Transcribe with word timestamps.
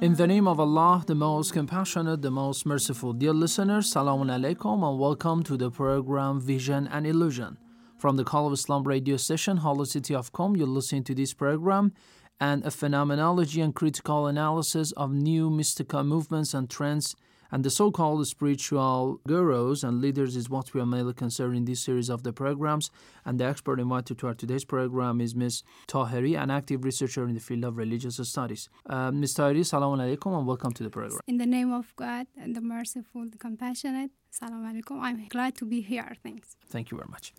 In 0.00 0.14
the 0.14 0.26
name 0.26 0.48
of 0.48 0.58
Allah, 0.60 1.04
the 1.06 1.14
most 1.14 1.52
compassionate, 1.52 2.20
the 2.20 2.30
most 2.30 2.66
merciful. 2.66 3.12
Dear 3.12 3.32
listeners, 3.32 3.90
Salaam 3.90 4.28
alaikum 4.28 4.86
and 4.88 4.98
welcome 4.98 5.42
to 5.44 5.56
the 5.56 5.70
program 5.70 6.40
Vision 6.40 6.88
and 6.88 7.06
Illusion. 7.06 7.56
From 7.98 8.16
the 8.16 8.24
Call 8.24 8.46
of 8.46 8.52
Islam 8.52 8.84
radio 8.84 9.16
station, 9.16 9.58
Hollow 9.58 9.84
City 9.84 10.14
of 10.14 10.32
Qom, 10.32 10.56
you're 10.56 10.66
listening 10.66 11.04
to 11.04 11.14
this 11.14 11.32
program 11.32 11.92
and 12.40 12.64
a 12.64 12.70
phenomenology 12.70 13.60
and 13.60 13.74
critical 13.74 14.26
analysis 14.26 14.92
of 14.92 15.12
new 15.12 15.48
mystical 15.48 16.02
movements 16.02 16.54
and 16.54 16.68
trends 16.68 17.14
and 17.54 17.64
the 17.64 17.70
so-called 17.70 18.26
spiritual 18.26 19.20
gurus 19.28 19.84
and 19.84 20.00
leaders 20.00 20.34
is 20.34 20.50
what 20.50 20.74
we 20.74 20.80
are 20.80 20.86
mainly 20.86 21.14
concerned 21.14 21.56
in 21.56 21.64
this 21.66 21.80
series 21.84 22.08
of 22.10 22.24
the 22.24 22.32
programs. 22.32 22.90
And 23.24 23.38
the 23.38 23.44
expert 23.44 23.78
invited 23.78 24.18
to 24.18 24.26
our 24.26 24.34
today's 24.34 24.64
program 24.64 25.20
is 25.20 25.36
Ms. 25.36 25.62
Taheri, 25.86 26.36
an 26.36 26.50
active 26.50 26.84
researcher 26.84 27.22
in 27.28 27.34
the 27.34 27.40
field 27.40 27.62
of 27.62 27.76
religious 27.76 28.16
studies. 28.28 28.68
Uh, 28.86 29.12
Ms. 29.12 29.34
Taheri, 29.34 29.64
salam 29.64 29.96
alaikum 29.96 30.36
and 30.36 30.48
welcome 30.48 30.72
to 30.72 30.82
the 30.82 30.90
program. 30.90 31.20
In 31.28 31.36
the 31.36 31.46
name 31.46 31.72
of 31.72 31.94
God 31.94 32.26
and 32.36 32.56
the 32.56 32.60
merciful, 32.60 33.24
the 33.30 33.38
compassionate, 33.38 34.10
salam 34.32 34.64
alaikum. 34.64 35.00
I'm 35.00 35.28
glad 35.28 35.54
to 35.58 35.64
be 35.64 35.80
here. 35.80 36.12
Thanks. 36.24 36.56
Thank 36.68 36.90
you 36.90 36.96
very 36.98 37.08
much. 37.08 37.32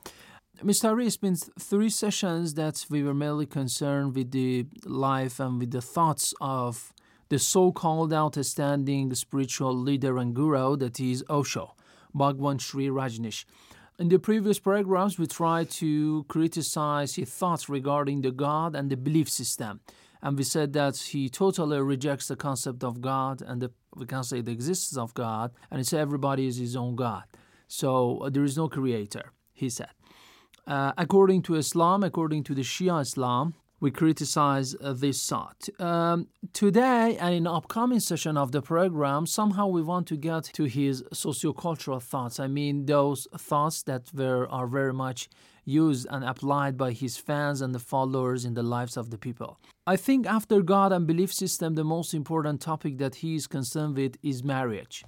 Ms. 0.63 0.79
Taheri, 0.79 1.07
it's 1.07 1.17
been 1.17 1.35
three 1.59 1.89
sessions 1.89 2.53
that 2.53 2.85
we 2.89 3.03
were 3.03 3.13
mainly 3.13 3.47
concerned 3.47 4.15
with 4.15 4.31
the 4.31 4.65
life 4.85 5.41
and 5.41 5.59
with 5.59 5.71
the 5.71 5.81
thoughts 5.81 6.33
of 6.39 6.93
the 7.29 7.39
so-called 7.39 8.13
outstanding 8.13 9.13
spiritual 9.15 9.75
leader 9.75 10.17
and 10.17 10.35
guru 10.35 10.75
that 10.77 10.99
is 10.99 11.23
Osho, 11.29 11.75
Bhagwan 12.13 12.59
Sri 12.59 12.87
Rajneesh. 12.87 13.45
In 13.97 14.09
the 14.09 14.19
previous 14.19 14.59
programs, 14.59 15.17
we 15.17 15.25
tried 15.25 15.69
to 15.71 16.25
criticize 16.27 17.15
his 17.15 17.29
thoughts 17.29 17.69
regarding 17.69 18.21
the 18.21 18.31
God 18.31 18.75
and 18.75 18.89
the 18.89 18.97
belief 18.97 19.29
system. 19.29 19.79
And 20.21 20.37
we 20.37 20.43
said 20.43 20.73
that 20.73 20.97
he 20.97 21.29
totally 21.29 21.79
rejects 21.79 22.27
the 22.27 22.35
concept 22.35 22.83
of 22.83 22.99
God 22.99 23.41
and 23.41 23.61
the, 23.61 23.71
we 23.95 24.05
can 24.05 24.23
say 24.23 24.41
the 24.41 24.51
existence 24.51 24.97
of 24.97 25.13
God, 25.13 25.51
and 25.71 25.79
he 25.79 25.83
said 25.83 26.01
everybody 26.01 26.47
is 26.47 26.57
his 26.57 26.75
own 26.75 26.95
God. 26.95 27.23
So 27.67 28.19
uh, 28.19 28.29
there 28.29 28.43
is 28.43 28.57
no 28.57 28.67
creator, 28.67 29.31
he 29.53 29.69
said. 29.69 29.91
Uh, 30.67 30.91
according 30.97 31.43
to 31.43 31.55
Islam, 31.55 32.03
according 32.03 32.43
to 32.45 32.55
the 32.55 32.63
Shia 32.63 33.01
Islam, 33.01 33.53
we 33.79 33.91
criticize 33.91 34.75
uh, 34.81 34.93
this 34.93 35.27
thought. 35.27 35.67
Um, 35.79 36.27
today, 36.53 37.17
and 37.19 37.35
in 37.35 37.43
the 37.43 37.51
upcoming 37.51 37.99
session 37.99 38.37
of 38.37 38.51
the 38.51 38.61
program, 38.61 39.25
somehow 39.25 39.67
we 39.67 39.81
want 39.81 40.07
to 40.07 40.17
get 40.17 40.45
to 40.53 40.63
his 40.63 41.03
sociocultural 41.13 42.01
thoughts. 42.01 42.39
I 42.39 42.47
mean, 42.47 42.85
those 42.85 43.27
thoughts 43.37 43.83
that 43.83 44.11
were 44.13 44.47
are 44.49 44.67
very 44.67 44.93
much 44.93 45.29
used 45.65 46.07
and 46.09 46.23
applied 46.23 46.77
by 46.77 46.91
his 46.91 47.17
fans 47.17 47.61
and 47.61 47.73
the 47.73 47.79
followers 47.79 48.45
in 48.45 48.53
the 48.53 48.63
lives 48.63 48.97
of 48.97 49.09
the 49.09 49.17
people. 49.17 49.59
I 49.87 49.97
think 49.97 50.25
after 50.25 50.61
God 50.61 50.91
and 50.91 51.05
belief 51.05 51.33
system, 51.33 51.75
the 51.75 51.83
most 51.83 52.13
important 52.13 52.61
topic 52.61 52.97
that 52.99 53.15
he 53.15 53.35
is 53.35 53.47
concerned 53.47 53.95
with 53.97 54.15
is 54.23 54.43
marriage. 54.43 55.03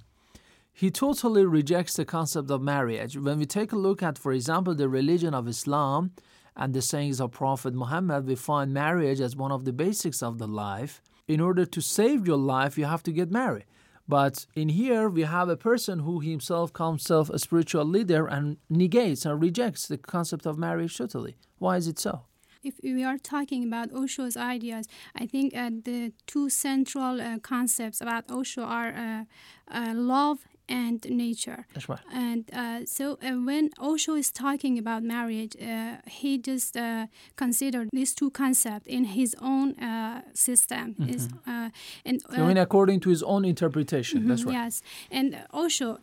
He 0.72 0.90
totally 0.90 1.44
rejects 1.44 1.94
the 1.94 2.04
concept 2.04 2.50
of 2.50 2.62
marriage. 2.62 3.16
When 3.16 3.38
we 3.38 3.46
take 3.46 3.72
a 3.72 3.76
look 3.76 4.02
at, 4.02 4.16
for 4.16 4.32
example, 4.32 4.74
the 4.76 4.88
religion 4.88 5.34
of 5.34 5.48
Islam, 5.48 6.12
and 6.58 6.74
the 6.74 6.82
sayings 6.82 7.20
of 7.20 7.30
Prophet 7.30 7.72
Muhammad, 7.72 8.26
we 8.26 8.34
find 8.34 8.74
marriage 8.74 9.20
as 9.20 9.36
one 9.36 9.52
of 9.52 9.64
the 9.64 9.72
basics 9.72 10.22
of 10.22 10.38
the 10.38 10.48
life. 10.48 11.00
In 11.28 11.40
order 11.40 11.64
to 11.64 11.80
save 11.80 12.26
your 12.26 12.36
life, 12.36 12.76
you 12.76 12.86
have 12.86 13.02
to 13.04 13.12
get 13.12 13.30
married. 13.30 13.64
But 14.08 14.46
in 14.54 14.70
here, 14.70 15.08
we 15.08 15.22
have 15.22 15.48
a 15.48 15.56
person 15.56 16.00
who 16.00 16.20
himself 16.20 16.72
calls 16.72 16.94
himself 16.94 17.30
a 17.30 17.38
spiritual 17.38 17.84
leader 17.84 18.26
and 18.26 18.56
negates 18.68 19.24
and 19.24 19.40
rejects 19.40 19.86
the 19.86 19.98
concept 19.98 20.46
of 20.46 20.58
marriage 20.58 20.96
totally. 20.96 21.36
Why 21.58 21.76
is 21.76 21.86
it 21.86 21.98
so? 21.98 22.22
If 22.64 22.74
we 22.82 23.04
are 23.04 23.18
talking 23.18 23.62
about 23.62 23.92
Osho's 23.92 24.36
ideas, 24.36 24.88
I 25.14 25.26
think 25.26 25.54
uh, 25.54 25.70
the 25.84 26.12
two 26.26 26.50
central 26.50 27.20
uh, 27.20 27.38
concepts 27.38 28.00
about 28.00 28.24
Osho 28.30 28.62
are 28.62 28.88
uh, 28.88 29.24
uh 29.70 29.92
love 29.94 30.40
and 30.68 31.04
nature. 31.08 31.66
That's 31.74 31.88
right. 31.88 32.00
And 32.12 32.50
uh, 32.52 32.84
so 32.84 33.18
uh, 33.22 33.32
when 33.32 33.70
Osho 33.80 34.14
is 34.14 34.30
talking 34.30 34.78
about 34.78 35.02
marriage, 35.02 35.56
uh, 35.60 35.96
he 36.06 36.38
just 36.38 36.76
uh, 36.76 37.06
considered 37.36 37.88
these 37.92 38.14
two 38.14 38.30
concepts 38.30 38.86
in 38.86 39.04
his 39.04 39.34
own 39.40 39.74
uh, 39.78 40.22
system. 40.34 40.94
Mm-hmm. 40.94 41.14
Is, 41.14 41.28
uh, 41.46 41.70
and, 42.04 42.22
according 42.58 43.00
to 43.00 43.10
his 43.10 43.22
own 43.22 43.44
interpretation. 43.44 44.20
Mm-hmm, 44.20 44.28
That's 44.28 44.44
right. 44.44 44.52
Yes. 44.52 44.82
And 45.10 45.38
Osho 45.52 45.98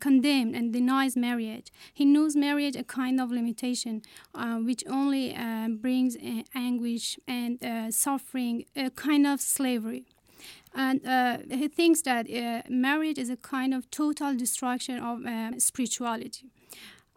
condemned 0.00 0.54
and 0.54 0.72
denies 0.72 1.16
marriage. 1.16 1.72
He 1.92 2.04
knows 2.04 2.36
marriage 2.36 2.76
a 2.76 2.84
kind 2.84 3.20
of 3.20 3.30
limitation, 3.30 4.02
which 4.64 4.84
only 4.88 5.36
brings 5.80 6.16
anguish 6.54 7.18
and 7.26 7.58
suffering, 7.94 8.64
a 8.76 8.90
kind 8.90 9.26
of 9.26 9.40
slavery 9.40 10.06
and 10.74 11.04
uh, 11.06 11.38
he 11.50 11.68
thinks 11.68 12.02
that 12.02 12.30
uh, 12.30 12.62
marriage 12.68 13.18
is 13.18 13.30
a 13.30 13.36
kind 13.36 13.74
of 13.74 13.90
total 13.90 14.34
destruction 14.34 14.98
of 14.98 15.24
uh, 15.26 15.58
spirituality. 15.58 16.46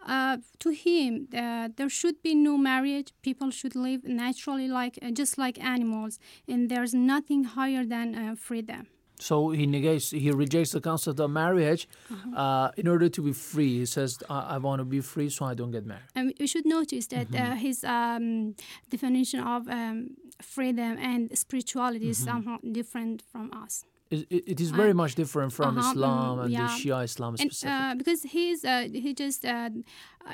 Uh, 0.06 0.38
to 0.59 0.72
him, 0.72 1.28
uh, 1.34 1.69
there 1.78 1.90
should 1.90 2.22
be 2.22 2.36
no 2.36 2.58
marriage. 2.58 3.13
People 3.22 3.52
should 3.52 3.75
live 3.75 4.03
naturally, 4.03 4.68
like 4.68 5.00
just 5.13 5.38
like 5.38 5.58
animals, 5.63 6.19
and 6.47 6.69
there's 6.69 6.94
nothing 6.94 7.46
higher 7.46 7.86
than 7.86 8.36
freedom. 8.36 8.88
So 9.23 9.51
he 9.51 9.66
negates, 9.66 10.11
he 10.11 10.31
rejects 10.31 10.72
the 10.72 10.81
concept 10.81 11.17
of 11.22 11.29
marriage 11.31 11.88
uh-huh. 12.11 12.41
uh, 12.44 12.72
in 12.75 12.88
order 12.89 13.07
to 13.07 13.22
be 13.22 13.31
free. 13.31 13.79
He 13.79 13.85
says, 13.85 14.17
I, 14.29 14.56
I, 14.56 14.57
want 14.57 14.79
to 14.81 14.85
be 14.85 15.00
free, 15.00 15.29
so 15.29 15.45
I 15.45 15.53
don't 15.53 15.72
get 15.72 15.85
married. 15.85 16.09
And 16.13 16.34
we 16.41 16.45
should 16.45 16.66
notice 16.66 17.07
that 17.07 17.31
mm-hmm. 17.31 17.53
uh, 17.53 17.56
his 17.56 17.85
um, 17.85 18.56
definition 18.89 19.39
of 19.39 19.69
um, 19.69 20.17
freedom 20.41 20.97
and 21.00 21.22
spirituality 21.38 22.06
mm-hmm. 22.06 22.12
is 22.12 22.29
somehow 22.31 22.57
different 22.79 23.23
from 23.31 23.50
us. 23.63 23.85
It, 24.12 24.28
it 24.29 24.59
is 24.59 24.72
very 24.72 24.91
uh, 24.91 25.01
much 25.03 25.16
different 25.16 25.53
from 25.53 25.78
uh-huh, 25.78 25.91
Islam 25.91 26.39
and 26.39 26.51
yeah. 26.51 26.67
the 26.67 26.73
Shia 26.73 27.03
Islam 27.06 27.38
specifically. 27.38 27.69
And, 27.72 27.91
uh, 27.91 27.95
because 27.95 28.23
he's 28.23 28.66
uh, 28.66 28.89
he 28.94 29.13
just 29.13 29.45
uh, 29.45 29.69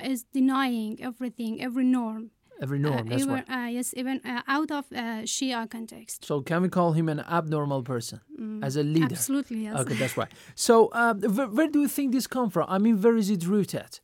is 0.04 0.26
denying 0.34 0.92
everything, 1.02 1.62
every 1.62 1.86
norm 1.86 2.32
every 2.62 2.80
norm. 2.80 3.00
Uh, 3.00 3.04
that's 3.04 3.22
even, 3.22 3.34
right. 3.34 3.50
Uh, 3.50 3.68
yes, 3.68 3.94
even 3.96 4.22
uh, 4.26 4.42
out 4.48 4.72
of 4.72 4.90
Shia 4.90 5.70
context. 5.70 6.26
So 6.26 6.42
can 6.42 6.62
we 6.62 6.70
call 6.70 6.94
him 6.94 7.10
an 7.10 7.20
abnormal 7.20 7.84
person 7.84 8.22
mm, 8.40 8.64
as 8.64 8.76
a 8.76 8.84
leader? 8.84 9.08
Absolutely, 9.12 9.64
yes. 9.64 9.80
Okay, 9.80 9.96
that's 9.96 10.18
right. 10.18 10.32
So 10.56 10.90
where, 10.94 11.48
where, 11.48 11.68
do 11.68 11.82
you 11.82 11.88
think 11.88 12.14
this 12.14 12.28
come 12.28 12.50
from? 12.50 12.66
I 12.70 12.78
mean, 12.78 13.02
where 13.02 13.16
is 13.16 13.30
it 13.30 13.46
rooted? 13.46 14.00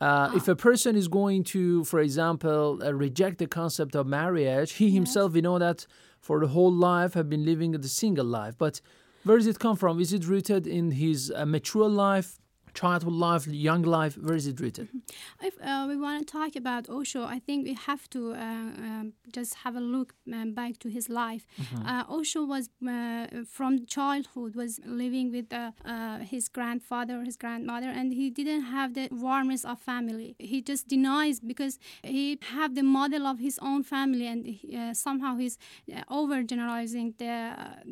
Uh, 0.00 0.30
if 0.34 0.46
a 0.46 0.54
person 0.54 0.94
is 0.94 1.08
going 1.08 1.42
to, 1.42 1.84
for 1.84 2.00
example, 2.00 2.78
uh, 2.82 2.92
reject 2.92 3.38
the 3.38 3.46
concept 3.46 3.94
of 3.94 4.06
marriage, 4.06 4.72
he 4.72 4.86
yes. 4.86 4.94
himself, 4.94 5.32
we 5.32 5.40
know 5.40 5.58
that 5.58 5.86
for 6.20 6.40
the 6.40 6.48
whole 6.48 6.72
life 6.72 7.14
have 7.14 7.30
been 7.30 7.44
living 7.44 7.72
the 7.72 7.88
single 7.88 8.26
life. 8.26 8.56
But 8.58 8.80
where 9.24 9.38
does 9.38 9.46
it 9.46 9.58
come 9.58 9.76
from? 9.76 9.98
Is 10.00 10.12
it 10.12 10.26
rooted 10.26 10.66
in 10.66 10.90
his 10.90 11.32
uh, 11.34 11.46
mature 11.46 11.88
life, 11.88 12.38
childhood 12.76 13.14
life, 13.14 13.46
young 13.46 13.82
life? 13.82 14.14
Where 14.24 14.36
is 14.36 14.46
it 14.46 14.60
written? 14.60 14.86
If 15.42 15.54
uh, 15.60 15.86
we 15.88 15.96
want 15.96 16.16
to 16.20 16.26
talk 16.38 16.56
about 16.56 16.88
Osho, 16.88 17.24
I 17.24 17.38
think 17.46 17.66
we 17.66 17.74
have 17.74 18.08
to 18.10 18.32
uh, 18.32 18.36
um, 18.86 19.12
just 19.32 19.54
have 19.64 19.74
a 19.76 19.80
look 19.80 20.14
um, 20.32 20.52
back 20.52 20.78
to 20.80 20.88
his 20.88 21.08
life. 21.08 21.46
Mm-hmm. 21.60 21.86
Uh, 21.86 22.04
Osho 22.16 22.44
was 22.44 22.68
uh, 22.86 23.26
from 23.56 23.86
childhood 23.86 24.54
was 24.54 24.80
living 24.84 25.32
with 25.32 25.52
uh, 25.52 25.72
uh, 25.84 26.18
his 26.18 26.48
grandfather, 26.48 27.22
his 27.24 27.36
grandmother, 27.36 27.88
and 27.88 28.12
he 28.12 28.30
didn't 28.30 28.64
have 28.76 28.94
the 28.94 29.08
warmth 29.10 29.64
of 29.64 29.80
family. 29.80 30.36
He 30.38 30.60
just 30.60 30.88
denies 30.88 31.40
because 31.40 31.78
he 32.02 32.38
have 32.56 32.74
the 32.74 32.82
model 32.82 33.26
of 33.26 33.38
his 33.38 33.58
own 33.62 33.82
family, 33.82 34.26
and 34.26 34.46
he, 34.46 34.76
uh, 34.76 34.92
somehow 34.94 35.36
he's 35.36 35.56
uh, 35.92 36.02
overgeneralizing 36.10 37.16
the 37.18 37.34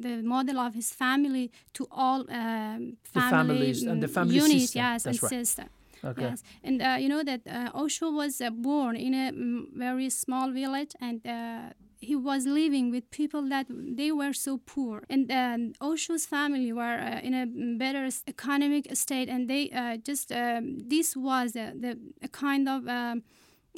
the 0.06 0.22
model 0.22 0.58
of 0.58 0.75
his 0.75 0.90
family 0.92 1.50
to 1.72 1.86
all 1.90 2.20
um, 2.31 2.96
families 3.02 3.82
and 3.82 4.02
the 4.02 4.08
family 4.08 4.36
unit, 4.36 4.73
system. 4.74 4.92
yes, 4.92 5.04
That's 5.04 5.22
and 5.22 5.22
right. 5.22 5.30
system. 5.30 5.68
Okay. 6.04 6.22
Yes, 6.22 6.42
and 6.62 6.82
uh, 6.82 6.96
you 6.98 7.08
know 7.08 7.22
that 7.24 7.40
uh, 7.46 7.70
Osho 7.74 8.10
was 8.10 8.40
uh, 8.40 8.50
born 8.50 8.96
in 8.96 9.14
a 9.14 9.32
mm, 9.32 9.66
very 9.74 10.10
small 10.10 10.50
village, 10.52 10.92
and 11.00 11.26
uh, 11.26 11.70
he 11.98 12.14
was 12.14 12.46
living 12.46 12.90
with 12.90 13.10
people 13.10 13.42
that 13.48 13.66
they 13.70 14.12
were 14.12 14.32
so 14.32 14.58
poor. 14.66 15.02
And 15.08 15.30
um, 15.32 15.72
Osho's 15.80 16.26
family 16.26 16.72
were 16.72 16.98
uh, 17.00 17.20
in 17.22 17.34
a 17.34 17.46
better 17.78 18.08
economic 18.26 18.94
state, 18.94 19.28
and 19.28 19.48
they 19.48 19.70
uh, 19.70 19.96
just 19.96 20.30
um, 20.32 20.78
this 20.78 21.16
was 21.16 21.56
uh, 21.56 21.72
the 21.74 21.98
a 22.22 22.28
kind 22.28 22.68
of. 22.68 22.86
Um, 22.88 23.22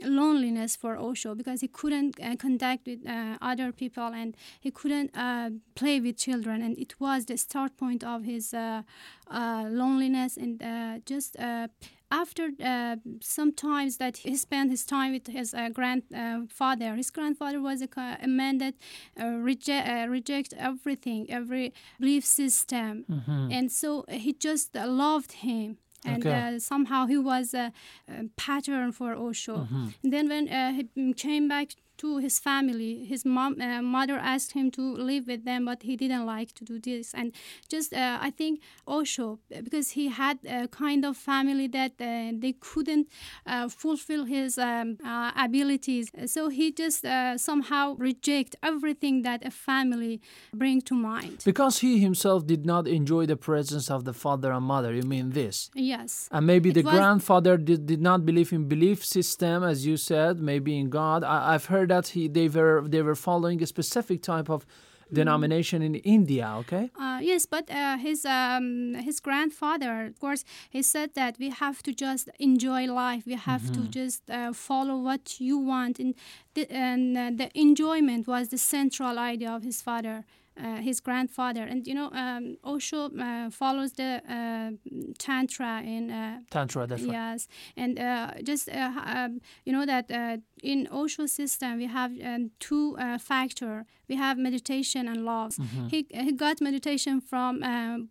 loneliness 0.02 0.76
for 0.76 0.96
Osho 0.96 1.34
because 1.34 1.60
he 1.60 1.68
couldn't 1.68 2.16
uh, 2.22 2.36
contact 2.36 2.86
with 2.86 3.06
uh, 3.06 3.38
other 3.40 3.72
people 3.72 4.10
and 4.14 4.36
he 4.60 4.70
couldn't 4.70 5.10
uh, 5.16 5.50
play 5.74 6.00
with 6.00 6.16
children. 6.16 6.62
And 6.62 6.76
it 6.78 7.00
was 7.00 7.26
the 7.26 7.36
start 7.36 7.76
point 7.76 8.04
of 8.04 8.24
his 8.24 8.52
uh, 8.54 8.82
uh, 9.30 9.64
loneliness. 9.68 10.36
And 10.36 10.62
uh, 10.62 10.98
just 11.06 11.38
uh, 11.38 11.68
after 12.10 12.50
uh, 12.64 12.96
some 13.20 13.52
times 13.52 13.96
that 13.96 14.18
he 14.18 14.36
spent 14.36 14.70
his 14.70 14.84
time 14.84 15.12
with 15.12 15.26
his 15.26 15.52
uh, 15.54 15.70
grandfather 15.70 16.94
his 16.94 17.10
grandfather 17.10 17.60
was 17.60 17.82
a, 17.82 17.88
a 18.22 18.28
man 18.28 18.58
that 18.58 18.74
uh, 19.20 19.26
reject, 19.26 19.88
uh, 19.88 20.06
reject 20.08 20.54
everything 20.58 21.26
every 21.30 21.72
belief 21.98 22.24
system. 22.24 23.04
And 23.52 23.72
so 23.72 24.04
he 24.08 24.32
just 24.32 24.74
loved 24.74 25.32
him 25.32 25.78
and 26.04 26.24
Okay. 26.26 26.56
uh, 26.56 26.58
somehow 26.58 27.06
he 27.06 27.18
was 27.18 27.54
a, 27.54 27.72
a 28.08 28.24
pattern 28.36 28.92
for 28.92 29.14
Osho. 29.14 29.66
And 30.02 30.12
then 30.12 30.28
when 30.28 30.48
uh, 30.48 30.72
he 30.94 31.12
came 31.14 31.48
back 31.48 31.68
to 31.98 32.18
his 32.18 32.38
family, 32.38 33.04
his 33.04 33.24
mom, 33.24 33.60
uh, 33.60 33.82
mother 33.82 34.18
asked 34.18 34.52
him 34.52 34.70
to 34.72 34.82
live 34.82 35.26
with 35.26 35.44
them, 35.44 35.64
but 35.64 35.82
he 35.82 35.96
didn't 35.96 36.26
like 36.26 36.52
to 36.54 36.64
do 36.64 36.78
this. 36.78 37.14
And 37.14 37.32
just 37.68 37.92
uh, 37.92 38.18
I 38.20 38.30
think 38.30 38.60
Osho, 38.86 39.38
because 39.62 39.90
he 39.90 40.08
had 40.08 40.38
a 40.48 40.68
kind 40.68 41.04
of 41.04 41.16
family 41.16 41.68
that 41.68 41.92
uh, 42.00 42.32
they 42.38 42.54
couldn't 42.58 43.08
uh, 43.46 43.68
fulfill 43.68 44.24
his 44.24 44.58
um, 44.58 44.98
uh, 45.04 45.32
abilities, 45.36 46.10
so 46.26 46.48
he 46.48 46.72
just 46.72 47.04
uh, 47.04 47.36
somehow 47.38 47.94
reject 47.98 48.56
everything 48.62 49.22
that 49.22 49.44
a 49.44 49.50
family 49.50 50.20
bring 50.52 50.80
to 50.82 50.94
mind. 50.94 51.42
Because 51.44 51.78
he 51.78 51.98
himself 52.00 52.46
did 52.46 52.66
not 52.66 52.86
enjoy 52.86 53.26
the 53.26 53.36
presence 53.36 53.90
of 53.90 54.04
the 54.04 54.12
father 54.12 54.52
and 54.52 54.64
mother. 54.64 54.92
You 54.94 55.02
mean 55.02 55.30
this? 55.30 55.70
Yes. 55.74 56.28
And 56.30 56.46
maybe 56.46 56.70
It 56.70 56.74
the 56.74 56.82
grandfather 56.82 57.56
did, 57.56 57.86
did 57.86 58.00
not 58.00 58.24
believe 58.24 58.52
in 58.52 58.64
belief 58.68 59.04
system, 59.04 59.62
as 59.62 59.86
you 59.86 59.96
said, 59.96 60.40
maybe 60.40 60.78
in 60.78 60.88
God. 60.90 61.24
I, 61.24 61.54
I've 61.54 61.66
heard 61.66 61.85
that 61.86 62.08
he 62.08 62.28
they 62.28 62.48
were 62.48 62.84
they 62.86 63.02
were 63.02 63.14
following 63.14 63.62
a 63.62 63.66
specific 63.66 64.22
type 64.22 64.48
of 64.50 64.66
denomination 65.12 65.82
in 65.82 65.94
India. 65.96 66.54
Okay. 66.58 66.90
Uh, 66.98 67.20
yes, 67.22 67.46
but 67.46 67.70
uh, 67.70 67.96
his 67.96 68.24
um, 68.24 68.94
his 68.94 69.20
grandfather, 69.20 70.06
of 70.06 70.18
course, 70.18 70.44
he 70.70 70.82
said 70.82 71.14
that 71.14 71.36
we 71.38 71.50
have 71.50 71.82
to 71.84 71.92
just 71.92 72.28
enjoy 72.38 72.86
life. 72.86 73.24
We 73.26 73.34
have 73.34 73.70
to 73.72 73.80
just 73.88 74.28
uh, 74.30 74.52
follow 74.52 74.96
what 74.98 75.40
you 75.40 75.58
want, 75.58 75.98
and 75.98 76.14
the, 76.54 76.70
and 76.70 77.16
uh, 77.16 77.30
the 77.34 77.50
enjoyment 77.54 78.26
was 78.26 78.48
the 78.48 78.58
central 78.58 79.18
idea 79.18 79.50
of 79.50 79.62
his 79.62 79.80
father. 79.82 80.24
Uh, 80.58 80.76
his 80.76 81.00
grandfather, 81.00 81.62
and 81.62 81.86
you 81.86 81.94
know, 81.94 82.10
um, 82.12 82.56
Osho 82.64 83.10
uh, 83.18 83.50
follows 83.50 83.92
the 83.92 84.22
uh, 84.26 84.70
tantra 85.18 85.82
in 85.82 86.10
uh, 86.10 86.38
Tantra, 86.50 86.86
that's 86.86 87.02
right. 87.02 87.12
Yes, 87.12 87.46
and 87.76 87.98
uh, 87.98 88.32
just 88.42 88.70
uh, 88.70 88.90
um, 89.04 89.40
you 89.66 89.72
know 89.72 89.84
that 89.84 90.10
uh, 90.10 90.38
in 90.62 90.88
Osho 90.90 91.26
system 91.26 91.76
we 91.76 91.86
have 91.86 92.10
um, 92.24 92.52
two 92.58 92.96
uh, 92.98 93.18
factor. 93.18 93.84
We 94.08 94.16
have 94.16 94.38
meditation 94.38 95.08
and 95.08 95.24
love. 95.24 95.56
Mm-hmm. 95.56 95.88
He 95.88 96.06
he 96.10 96.32
got 96.32 96.60
meditation 96.60 97.20
from 97.20 97.60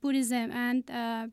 Buddhism 0.01 0.51
and 0.51 0.83
uh, 0.91 1.27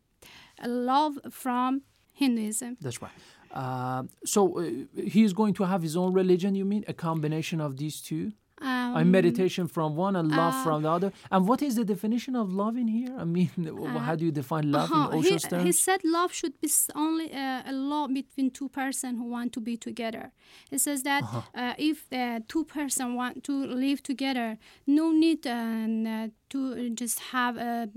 love 0.66 1.18
from 1.30 1.82
Hinduism. 2.12 2.76
That's 2.80 3.02
right. 3.02 3.12
Uh, 3.52 4.04
so 4.24 4.58
uh, 4.58 4.70
is 4.96 5.32
going 5.34 5.54
to 5.54 5.64
have 5.64 5.82
his 5.82 5.96
own 5.96 6.12
religion. 6.14 6.54
You 6.54 6.64
mean 6.64 6.84
a 6.88 6.94
combination 6.94 7.60
of 7.60 7.76
these 7.76 8.00
two? 8.00 8.32
Um, 8.62 8.96
and 8.96 9.10
meditation 9.12 9.66
from 9.68 9.96
one 9.96 10.14
and 10.16 10.28
love 10.30 10.54
uh, 10.54 10.64
from 10.64 10.82
the 10.82 10.90
other. 10.90 11.12
And 11.30 11.48
what 11.48 11.60
is 11.62 11.74
the 11.74 11.84
definition 11.84 12.36
of 12.36 12.52
love 12.52 12.76
in 12.76 12.88
here? 12.88 13.14
I 13.18 13.24
mean, 13.24 13.50
how 13.98 14.14
do 14.16 14.24
you 14.24 14.32
define 14.32 14.70
love 14.70 14.90
uh-huh, 14.90 15.10
in 15.10 15.18
Osho's 15.18 15.44
he, 15.44 15.50
terms? 15.50 15.64
he 15.64 15.72
said 15.72 16.00
love 16.04 16.32
should 16.32 16.60
be 16.60 16.70
only 16.94 17.32
uh, 17.32 17.62
a 17.66 17.72
love 17.72 18.12
between 18.14 18.50
two 18.50 18.68
persons 18.68 19.18
who 19.18 19.24
want 19.24 19.52
to 19.54 19.60
be 19.60 19.76
together. 19.76 20.32
He 20.70 20.78
says 20.78 21.02
that 21.02 21.22
Uh-huh. 21.24 21.40
uh, 21.54 21.74
if 21.78 22.08
the 22.10 22.42
two 22.48 22.64
person 22.64 23.14
want 23.14 23.42
to 23.44 23.52
live 23.84 24.02
together, 24.02 24.58
no 24.86 25.10
need 25.12 25.46
uh, 25.46 26.28
to 26.50 26.90
just 26.90 27.18
have 27.32 27.56
a 27.56 27.88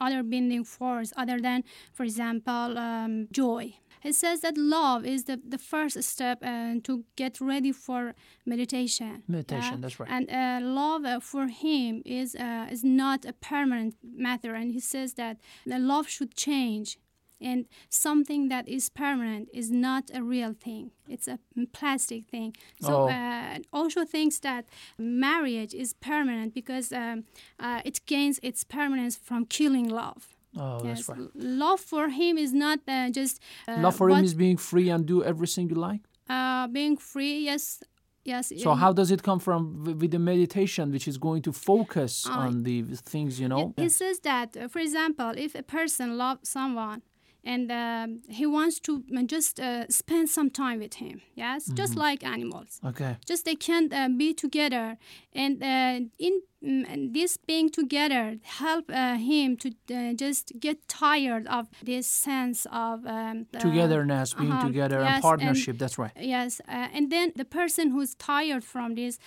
other 0.00 0.22
binding 0.22 0.64
force 0.64 1.12
other 1.16 1.38
than, 1.40 1.62
for 1.92 2.04
example, 2.04 2.78
um, 2.78 3.28
joy. 3.32 3.74
He 4.06 4.12
says 4.12 4.40
that 4.42 4.56
love 4.56 5.04
is 5.04 5.24
the, 5.24 5.40
the 5.54 5.58
first 5.58 6.00
step 6.04 6.38
uh, 6.40 6.74
to 6.84 7.04
get 7.16 7.40
ready 7.40 7.72
for 7.72 8.14
meditation. 8.44 9.24
Meditation, 9.26 9.80
that's 9.80 9.98
right. 9.98 10.08
And 10.08 10.30
uh, 10.30 10.64
love 10.64 11.04
uh, 11.04 11.18
for 11.18 11.48
him 11.48 12.02
is 12.04 12.36
uh, 12.36 12.68
is 12.70 12.84
not 12.84 13.24
a 13.24 13.32
permanent 13.32 13.94
matter, 14.02 14.54
and 14.54 14.70
he 14.72 14.80
says 14.80 15.14
that 15.14 15.38
the 15.66 15.78
love 15.80 16.06
should 16.08 16.36
change, 16.36 16.98
and 17.40 17.66
something 17.88 18.48
that 18.48 18.68
is 18.68 18.88
permanent 18.90 19.48
is 19.52 19.70
not 19.72 20.04
a 20.14 20.22
real 20.22 20.54
thing. 20.54 20.92
It's 21.08 21.26
a 21.26 21.38
plastic 21.72 22.22
thing. 22.30 22.54
So 22.80 22.92
Oh. 22.92 23.08
uh, 23.08 23.58
Osho 23.72 24.04
thinks 24.04 24.38
that 24.40 24.64
marriage 24.98 25.74
is 25.74 25.94
permanent 25.94 26.54
because 26.54 26.92
um, 26.92 27.24
uh, 27.58 27.80
it 27.84 28.00
gains 28.06 28.38
its 28.42 28.64
permanence 28.64 29.16
from 29.16 29.46
killing 29.46 29.88
love. 29.88 30.35
Oh, 30.56 30.80
that's 30.86 31.08
right. 31.08 31.18
love 31.34 31.80
for 31.80 32.08
him 32.08 32.38
is 32.38 32.52
not 32.52 32.78
uh, 32.88 33.10
just 33.10 33.34
uh, 33.68 33.76
love 33.86 33.96
for 33.96 34.08
him 34.10 34.22
is 34.24 34.34
being 34.34 34.56
free 34.56 34.88
and 34.90 35.06
do 35.06 35.22
everything 35.24 35.68
you 35.72 35.76
like. 35.90 36.02
uh, 36.28 36.66
being 36.78 36.96
free. 36.96 37.36
Yes, 37.50 37.82
yes. 38.24 38.52
So 38.66 38.70
uh, 38.72 38.74
how 38.82 38.92
does 38.92 39.10
it 39.10 39.22
come 39.22 39.38
from 39.46 39.84
with 40.00 40.10
the 40.10 40.18
meditation, 40.18 40.84
which 40.92 41.06
is 41.12 41.16
going 41.18 41.42
to 41.42 41.52
focus 41.52 42.12
Uh, 42.26 42.42
on 42.44 42.62
the 42.68 42.82
things 43.14 43.38
you 43.42 43.48
know? 43.52 43.72
He, 43.76 43.82
he 43.84 43.88
says 43.88 44.16
that, 44.20 44.48
uh, 44.56 44.68
for 44.68 44.80
example, 44.86 45.30
if 45.46 45.54
a 45.54 45.62
person 45.62 46.06
loves 46.24 46.48
someone 46.48 47.00
and 47.46 47.70
um, 47.70 48.08
he 48.28 48.44
wants 48.46 48.80
to 48.80 48.92
uh, 49.16 49.22
just 49.34 49.60
uh, 49.60 49.86
spend 49.88 50.28
some 50.28 50.50
time 50.50 50.78
with 50.80 50.94
him, 50.94 51.20
yes, 51.34 51.60
just 51.80 51.94
like 52.06 52.20
animals, 52.36 52.80
Okay. 52.84 53.16
just 53.30 53.44
they 53.44 53.54
can't 53.68 53.92
uh, 53.92 54.08
be 54.22 54.34
together, 54.34 54.86
and 55.32 55.62
uh, 55.62 56.00
in 56.26 56.34
mm, 56.62 56.84
and 56.92 57.14
this 57.14 57.36
being 57.50 57.68
together 57.70 58.24
help 58.62 58.84
uh, 58.90 59.16
him 59.16 59.56
to 59.56 59.68
uh, 59.94 60.12
just 60.24 60.52
get 60.66 60.76
tired 60.88 61.46
of 61.46 61.64
this 61.84 62.06
sense 62.06 62.66
of 62.72 63.06
um, 63.06 63.46
Togetherness, 63.58 64.34
being 64.34 64.52
uh-huh, 64.52 64.66
together, 64.66 64.98
yes, 64.98 65.06
and 65.06 65.14
and- 65.14 65.22
partnership. 65.22 65.78
that's 65.78 65.98
right. 65.98 66.12
Yes, 66.36 66.60
uh, 66.68 66.88
and 66.96 67.10
then 67.14 67.26
the 67.36 67.44
person 67.44 67.84
who's 67.92 68.14
tired 68.16 68.64
from 68.64 68.94
this 68.96 69.18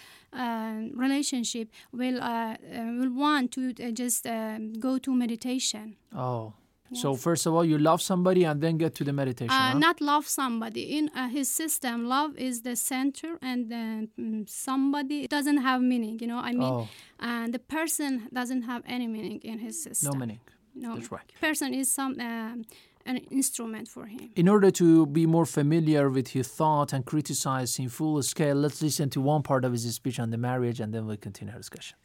relationship 0.94 1.70
will 1.92 2.22
uh, 2.22 2.28
uh, 2.28 2.56
will 3.00 3.14
want 3.14 3.52
to 3.54 3.74
uh, 3.82 3.92
just 3.92 4.26
um, 4.28 4.74
go 4.74 4.98
to 4.98 5.14
meditation. 5.14 5.96
Oh. 6.16 6.54
So 6.93 7.15
first 7.15 7.46
of 7.46 7.53
all, 7.53 7.63
you 7.63 7.77
love 7.77 8.01
somebody 8.01 8.43
and 8.43 8.62
then 8.62 8.77
get 8.77 8.96
to 8.96 9.03
the 9.03 9.13
meditation. 9.13 9.51
Uh, 9.51 9.72
huh? 9.74 9.77
Not 9.77 10.01
love 10.01 10.27
somebody. 10.27 10.98
In 10.98 11.10
uh, 11.15 11.29
his 11.29 11.50
system, 11.50 12.08
love 12.08 12.36
is 12.38 12.62
the 12.63 12.75
center, 12.75 13.38
and 13.41 13.69
then 13.69 14.10
mm, 14.19 14.50
somebody 14.50 15.27
doesn't 15.27 15.58
have 15.58 15.81
meaning. 15.81 16.17
You 16.19 16.27
know, 16.27 16.39
I 16.39 16.51
mean, 16.51 16.63
Oh. 16.63 16.88
and 17.19 17.53
the 17.53 17.60
person 17.60 18.27
doesn't 18.34 18.63
have 18.63 18.81
any 18.88 19.08
meaning 19.08 19.39
in 19.43 19.60
his 19.60 19.81
system. 19.84 20.12
no 20.13 20.19
meaning. 20.19 20.39
No, 20.75 20.96
That's 20.96 21.12
right. 21.12 21.31
Person 21.41 21.74
is 21.74 21.93
some 21.93 22.19
um, 22.19 22.65
an 23.05 23.17
instrument 23.31 23.88
for 23.88 24.05
him. 24.05 24.29
In 24.36 24.48
order 24.48 24.72
to 24.72 25.05
be 25.08 25.25
more 25.25 25.46
familiar 25.46 26.10
with 26.10 26.29
his 26.29 26.48
thought 26.48 26.93
and 26.93 27.05
criticize 27.05 27.79
in 27.79 27.89
full 27.89 28.22
scale, 28.24 28.55
let's 28.55 28.81
listen 28.81 29.10
to 29.12 29.22
one 29.22 29.41
part 29.43 29.65
of 29.65 29.72
his 29.72 29.93
speech 29.96 30.19
on 30.19 30.29
the 30.29 30.38
marriage 30.38 30.79
and 30.79 30.93
then 30.93 31.05
we'll 31.05 31.17
continue 31.17 31.53
our 31.53 31.60
discussion. 31.60 31.98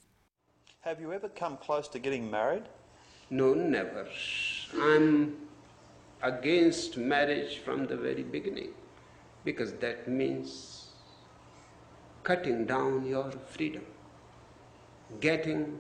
Have 0.80 1.00
you 1.00 1.12
ever 1.12 1.28
come 1.28 1.56
close 1.56 1.88
to 1.88 1.98
getting 1.98 2.30
married? 2.30 2.64
No, 3.30 3.54
never. 3.54 4.06
I'm 4.81 5.37
against 6.23 6.97
marriage 6.97 7.59
from 7.59 7.87
the 7.87 7.97
very 7.97 8.23
beginning 8.23 8.73
because 9.45 9.73
that 9.75 10.09
means 10.09 10.87
cutting 12.23 12.64
down 12.64 13.07
your 13.07 13.31
freedom, 13.47 13.85
getting 15.21 15.78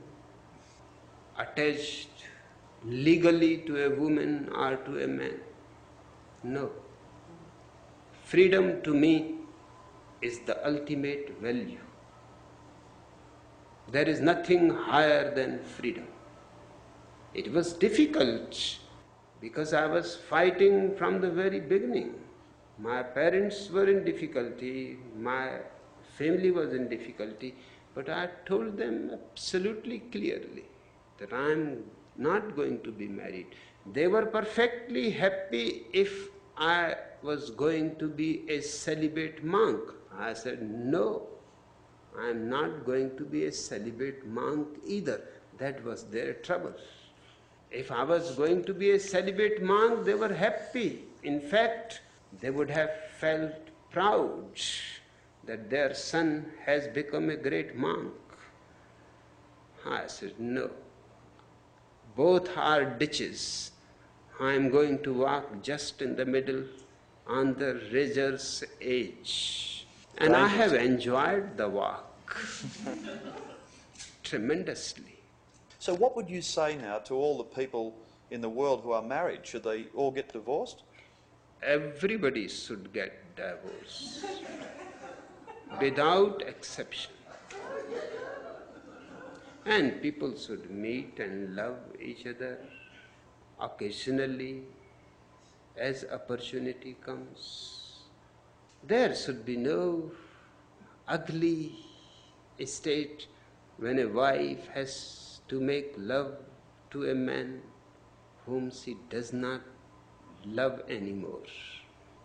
attached 1.38 2.10
legally 2.84 3.58
to 3.66 3.86
a 3.86 3.90
woman 3.90 4.50
or 4.54 4.76
to 4.76 5.02
a 5.02 5.08
man 5.08 5.40
No. 6.42 6.70
Freedom 8.22 8.82
to 8.82 8.92
me 8.92 9.36
is 10.20 10.40
the 10.40 10.66
ultimate 10.66 11.38
value. 11.40 11.80
There 13.90 14.06
is 14.06 14.20
nothing 14.20 14.68
higher 14.68 15.34
than 15.34 15.62
freedom. 15.64 16.06
It 17.32 17.50
was 17.50 17.72
difficult 17.72 18.78
because 19.44 19.74
I 19.74 19.86
was 19.86 20.16
fighting 20.16 20.96
from 20.96 21.20
the 21.20 21.30
very 21.30 21.60
beginning. 21.60 22.14
My 22.78 23.02
parents 23.02 23.68
were 23.70 23.86
in 23.86 24.02
difficulty, 24.04 24.96
my 25.16 25.58
family 26.18 26.50
was 26.50 26.72
in 26.72 26.88
difficulty, 26.88 27.54
but 27.94 28.08
I 28.08 28.28
told 28.46 28.78
them 28.78 29.10
absolutely 29.12 29.98
clearly 30.14 30.64
that 31.18 31.34
I 31.34 31.52
am 31.52 31.84
not 32.16 32.56
going 32.56 32.80
to 32.84 32.90
be 32.90 33.06
married. 33.06 33.48
They 33.92 34.08
were 34.08 34.24
perfectly 34.24 35.10
happy 35.10 35.86
if 35.92 36.30
I 36.56 36.94
was 37.22 37.50
going 37.50 37.96
to 37.96 38.08
be 38.08 38.30
a 38.48 38.60
celibate 38.62 39.44
monk. 39.44 39.82
I 40.18 40.32
said, 40.32 40.62
No, 40.62 41.28
I 42.18 42.30
am 42.30 42.48
not 42.48 42.86
going 42.86 43.16
to 43.18 43.24
be 43.24 43.44
a 43.44 43.52
celibate 43.52 44.26
monk 44.26 44.68
either. 44.86 45.20
That 45.58 45.84
was 45.84 46.04
their 46.04 46.32
trouble. 46.32 46.74
If 47.74 47.90
I 47.90 48.04
was 48.04 48.36
going 48.36 48.64
to 48.66 48.72
be 48.72 48.92
a 48.92 49.00
celibate 49.00 49.60
monk, 49.60 50.04
they 50.04 50.14
were 50.14 50.32
happy. 50.32 51.06
In 51.24 51.40
fact, 51.40 52.02
they 52.40 52.50
would 52.50 52.70
have 52.70 52.90
felt 53.18 53.52
proud 53.90 54.60
that 55.44 55.70
their 55.70 55.92
son 55.92 56.52
has 56.64 56.86
become 56.86 57.30
a 57.30 57.36
great 57.36 57.74
monk. 57.74 58.12
I 59.84 60.06
said, 60.06 60.38
No. 60.38 60.70
Both 62.16 62.56
are 62.56 62.84
ditches. 62.84 63.72
I 64.40 64.52
am 64.52 64.70
going 64.70 65.02
to 65.02 65.12
walk 65.12 65.62
just 65.62 66.00
in 66.00 66.14
the 66.14 66.24
middle 66.24 66.64
on 67.26 67.54
the 67.54 67.80
razor's 67.92 68.62
edge. 68.80 69.86
And 70.18 70.36
I 70.36 70.46
have 70.46 70.74
enjoyed 70.74 71.56
the 71.56 71.68
walk 71.68 72.36
tremendously. 74.22 75.13
So, 75.84 75.94
what 75.94 76.16
would 76.16 76.30
you 76.30 76.40
say 76.40 76.76
now 76.76 76.96
to 77.00 77.14
all 77.14 77.36
the 77.36 77.44
people 77.44 77.94
in 78.30 78.40
the 78.40 78.48
world 78.48 78.80
who 78.82 78.92
are 78.92 79.02
married? 79.02 79.46
Should 79.46 79.64
they 79.64 79.88
all 79.94 80.10
get 80.10 80.32
divorced? 80.32 80.82
Everybody 81.62 82.48
should 82.48 82.90
get 82.94 83.12
divorced 83.36 84.24
without 85.78 86.40
exception. 86.40 87.12
And 89.66 90.00
people 90.00 90.34
should 90.38 90.70
meet 90.70 91.18
and 91.18 91.54
love 91.54 91.76
each 92.00 92.24
other 92.26 92.60
occasionally 93.60 94.62
as 95.76 96.06
opportunity 96.10 96.96
comes. 97.04 97.98
There 98.82 99.14
should 99.14 99.44
be 99.44 99.58
no 99.58 100.12
ugly 101.06 101.76
state 102.64 103.26
when 103.76 103.98
a 103.98 104.06
wife 104.06 104.66
has 104.68 105.23
to 105.48 105.60
make 105.60 105.94
love 105.96 106.36
to 106.90 107.10
a 107.10 107.14
man 107.14 107.60
whom 108.46 108.70
she 108.70 108.96
does 109.10 109.32
not 109.32 109.60
love 110.46 110.82
anymore, 110.88 111.42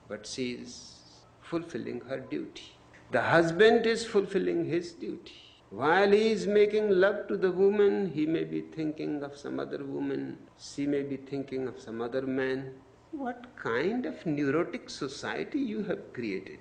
but 0.08 0.26
she 0.26 0.52
is 0.52 0.98
fulfilling 1.42 2.02
her 2.02 2.20
duty. 2.20 2.74
The 3.12 3.22
husband 3.22 3.86
is 3.86 4.06
fulfilling 4.06 4.66
his 4.66 4.92
duty. 4.92 5.34
While 5.70 6.12
he 6.12 6.32
is 6.32 6.48
making 6.48 6.90
love 6.90 7.28
to 7.28 7.38
the 7.38 7.52
woman, 7.52 8.12
he 8.12 8.26
may 8.26 8.44
be 8.44 8.62
thinking 8.62 9.24
of 9.24 9.38
some 9.38 9.60
other 9.60 9.84
woman, 9.84 10.38
she 10.58 10.88
may 10.88 11.04
be 11.04 11.18
thinking 11.18 11.68
of 11.68 11.80
some 11.80 12.02
other 12.02 12.24
man. 12.24 12.74
What 13.12 13.46
kind 13.56 14.06
of 14.06 14.26
neurotic 14.26 14.90
society 14.90 15.60
you 15.60 15.84
have 15.84 16.14
created? 16.14 16.60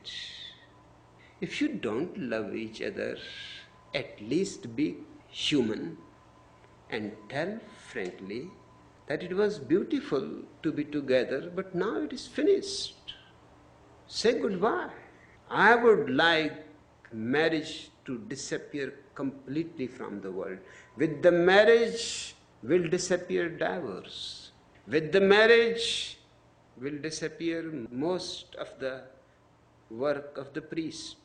If 1.41 1.61
you 1.61 1.69
don't 1.69 2.17
love 2.19 2.55
each 2.55 2.83
other, 2.83 3.17
at 3.95 4.21
least 4.21 4.75
be 4.75 4.97
human 5.29 5.97
and 6.91 7.13
tell 7.29 7.59
frankly 7.91 8.51
that 9.07 9.23
it 9.23 9.35
was 9.35 9.59
beautiful 9.59 10.27
to 10.63 10.73
be 10.73 10.85
together, 10.85 11.51
but 11.55 11.75
now 11.75 11.97
it 12.03 12.13
is 12.13 12.27
finished. 12.27 13.15
Say 14.07 14.39
goodbye. 14.39 14.91
I 15.51 15.75
would 15.75 16.11
like 16.11 16.65
marriage 17.13 17.91
to 18.05 18.19
disappear 18.29 18.95
completely 19.15 19.87
from 19.87 20.21
the 20.21 20.31
world. 20.31 20.59
With 20.97 21.23
the 21.23 21.33
marriage 21.33 22.35
will 22.63 22.89
disappear 22.89 23.49
divorce. 23.49 24.53
With 24.87 25.13
the 25.13 25.21
marriage 25.21 26.19
will 26.81 26.99
disappear 26.99 27.63
most 27.91 28.55
of 28.57 28.69
the 28.79 29.03
work 29.91 30.37
of 30.37 30.53
the 30.53 30.61
priest. 30.61 31.17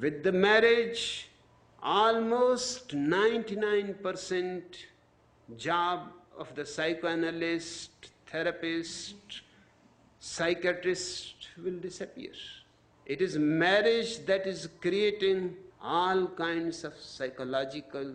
With 0.00 0.22
the 0.22 0.32
marriage, 0.32 1.27
almost 1.82 2.94
99% 2.94 4.62
job 5.56 6.08
of 6.36 6.54
the 6.54 6.64
psychoanalyst, 6.64 8.10
therapist, 8.26 9.42
psychiatrist 10.18 11.48
will 11.62 11.78
disappear. 11.78 12.32
It 13.06 13.22
is 13.22 13.38
marriage 13.38 14.26
that 14.26 14.46
is 14.46 14.68
creating 14.80 15.56
all 15.82 16.26
kinds 16.26 16.84
of 16.84 16.94
psychological 16.98 18.12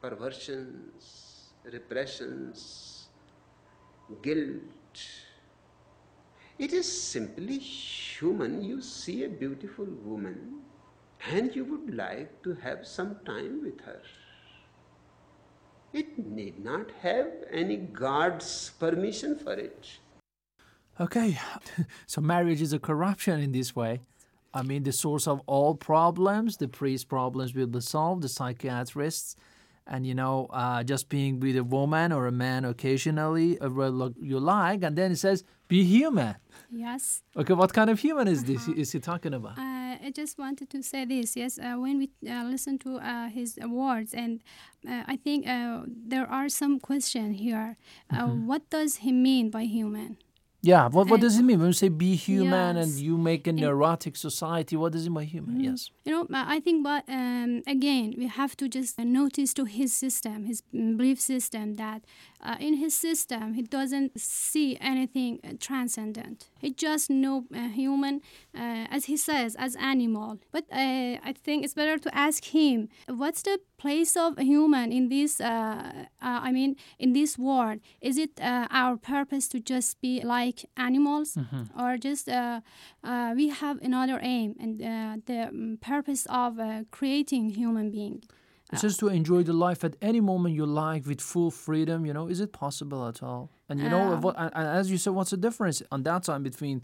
perversions, 0.00 1.50
repressions, 1.64 3.08
guilt. 4.22 4.62
It 6.58 6.72
is 6.72 6.90
simply 6.90 7.58
human. 7.58 8.62
You 8.62 8.80
see 8.80 9.24
a 9.24 9.28
beautiful 9.28 9.86
woman 10.04 10.60
and 11.28 11.54
you 11.54 11.64
would 11.64 11.94
like 11.94 12.42
to 12.42 12.54
have 12.54 12.86
some 12.86 13.16
time 13.24 13.62
with 13.62 13.80
her. 13.82 14.00
It 15.92 16.18
need 16.18 16.64
not 16.64 16.90
have 17.02 17.28
any 17.50 17.76
God's 17.76 18.70
permission 18.78 19.36
for 19.36 19.54
it. 19.54 19.86
Okay, 21.00 21.38
so 22.06 22.20
marriage 22.20 22.62
is 22.62 22.72
a 22.72 22.78
corruption 22.78 23.40
in 23.40 23.52
this 23.52 23.74
way. 23.74 24.00
I 24.52 24.62
mean, 24.62 24.82
the 24.82 24.92
source 24.92 25.28
of 25.28 25.40
all 25.46 25.74
problems, 25.74 26.56
the 26.56 26.68
priest 26.68 27.08
problems 27.08 27.54
will 27.54 27.66
be 27.66 27.80
solved, 27.80 28.22
the 28.22 28.28
psychiatrists, 28.28 29.36
and 29.90 30.06
you 30.06 30.14
know, 30.14 30.46
uh, 30.50 30.82
just 30.92 31.08
being 31.08 31.40
with 31.40 31.56
a 31.56 31.64
woman 31.64 32.12
or 32.12 32.26
a 32.26 32.32
man 32.32 32.64
occasionally, 32.64 33.58
uh, 33.60 33.68
you 34.20 34.38
like, 34.40 34.82
and 34.86 34.94
then 34.96 35.12
it 35.12 35.16
says, 35.18 35.44
be 35.68 35.84
human. 35.84 36.34
Yes. 36.72 37.22
Okay, 37.36 37.54
what 37.54 37.72
kind 37.72 37.90
of 37.90 37.98
human 38.00 38.26
is 38.28 38.44
this? 38.44 38.68
Is 38.68 38.92
he 38.92 39.00
talking 39.00 39.34
about? 39.34 39.58
Uh, 39.58 40.06
I 40.06 40.12
just 40.14 40.38
wanted 40.38 40.68
to 40.70 40.82
say 40.82 41.04
this. 41.04 41.36
Yes, 41.36 41.58
uh, 41.58 41.74
when 41.84 41.98
we 41.98 42.06
uh, 42.30 42.44
listen 42.44 42.78
to 42.78 42.90
uh, 42.98 43.28
his 43.28 43.58
words, 43.66 44.14
and 44.14 44.40
uh, 44.88 45.02
I 45.06 45.16
think 45.16 45.46
uh, 45.48 45.82
there 45.86 46.26
are 46.30 46.48
some 46.48 46.78
question 46.80 47.34
here. 47.34 47.76
Uh, 48.10 48.26
Mhm. 48.26 48.46
What 48.50 48.62
does 48.70 48.92
he 49.04 49.10
mean 49.12 49.50
by 49.50 49.64
human? 49.78 50.16
Yeah, 50.62 50.88
what, 50.88 51.08
what 51.08 51.20
does 51.20 51.38
it 51.38 51.42
mean 51.42 51.58
when 51.58 51.68
you 51.68 51.72
say 51.72 51.88
be 51.88 52.16
human 52.16 52.76
and 52.76 52.92
you 52.92 53.16
make 53.16 53.46
a 53.46 53.52
neurotic 53.52 54.14
society? 54.16 54.76
What 54.76 54.92
does 54.92 55.06
it 55.06 55.10
mean 55.10 55.14
by 55.14 55.24
human? 55.24 55.56
Mm. 55.56 55.64
Yes. 55.64 55.90
You 56.04 56.12
know, 56.12 56.22
uh, 56.22 56.44
I 56.46 56.60
think, 56.60 56.84
but 56.84 57.04
um, 57.08 57.62
again, 57.66 58.14
we 58.18 58.26
have 58.26 58.56
to 58.58 58.68
just 58.68 58.98
notice 58.98 59.54
to 59.54 59.64
his 59.64 59.94
system, 59.94 60.44
his 60.44 60.62
belief 60.72 61.18
system, 61.18 61.76
that 61.76 62.02
uh, 62.42 62.56
in 62.58 62.74
his 62.74 62.94
system, 62.94 63.54
he 63.54 63.62
doesn't 63.62 64.18
see 64.20 64.76
anything 64.80 65.40
uh, 65.44 65.52
transcendent. 65.58 66.48
He 66.58 66.70
just 66.72 67.10
know 67.10 67.44
uh, 67.54 67.68
human, 67.68 68.20
uh, 68.54 68.86
as 68.90 69.04
he 69.06 69.16
says, 69.16 69.54
as 69.56 69.76
animal. 69.76 70.38
But 70.52 70.64
uh, 70.72 71.18
I 71.28 71.34
think 71.44 71.64
it's 71.64 71.74
better 71.74 71.98
to 71.98 72.10
ask 72.14 72.44
him, 72.44 72.88
what's 73.06 73.42
the 73.42 73.58
place 73.78 74.16
of 74.16 74.38
human 74.38 74.92
in 74.92 75.08
this? 75.08 75.40
Uh, 75.40 76.06
uh, 76.22 76.40
I 76.48 76.50
mean, 76.52 76.76
in 76.98 77.12
this 77.12 77.38
world, 77.38 77.80
is 78.00 78.16
it 78.18 78.40
uh, 78.40 78.66
our 78.70 78.96
purpose 78.96 79.48
to 79.48 79.58
just 79.60 80.00
be 80.00 80.20
like 80.24 80.64
animals, 80.76 81.36
Mhm. 81.36 81.68
or 81.78 81.96
just 81.98 82.28
uh, 82.28 82.60
uh, 83.04 83.32
we 83.36 83.48
have 83.48 83.78
another 83.82 84.18
aim 84.22 84.54
and 84.60 84.80
uh, 84.82 85.16
the 85.26 85.48
um, 85.48 85.78
purpose 85.80 86.26
of 86.28 86.58
uh, 86.58 86.84
creating 86.90 87.50
human 87.50 87.90
being? 87.90 88.22
It's 88.72 88.82
just 88.82 89.00
to 89.00 89.08
enjoy 89.08 89.42
the 89.42 89.52
life 89.52 89.82
at 89.84 89.96
any 90.00 90.20
moment 90.20 90.54
you 90.54 90.64
like 90.66 91.04
with 91.06 91.20
full 91.20 91.50
freedom. 91.50 92.06
You 92.06 92.12
know, 92.12 92.26
is 92.28 92.40
it 92.40 92.52
possible 92.52 93.06
at 93.08 93.22
all? 93.22 93.50
And 93.68 93.80
you 93.80 93.88
know, 93.88 94.02
Um, 94.12 94.20
what, 94.20 94.34
and, 94.38 94.50
and 94.54 94.66
as 94.80 94.90
you 94.90 94.98
said, 94.98 95.12
what's 95.14 95.30
the 95.30 95.36
difference 95.36 95.82
on 95.90 96.02
that 96.04 96.22
time 96.24 96.42
between, 96.42 96.82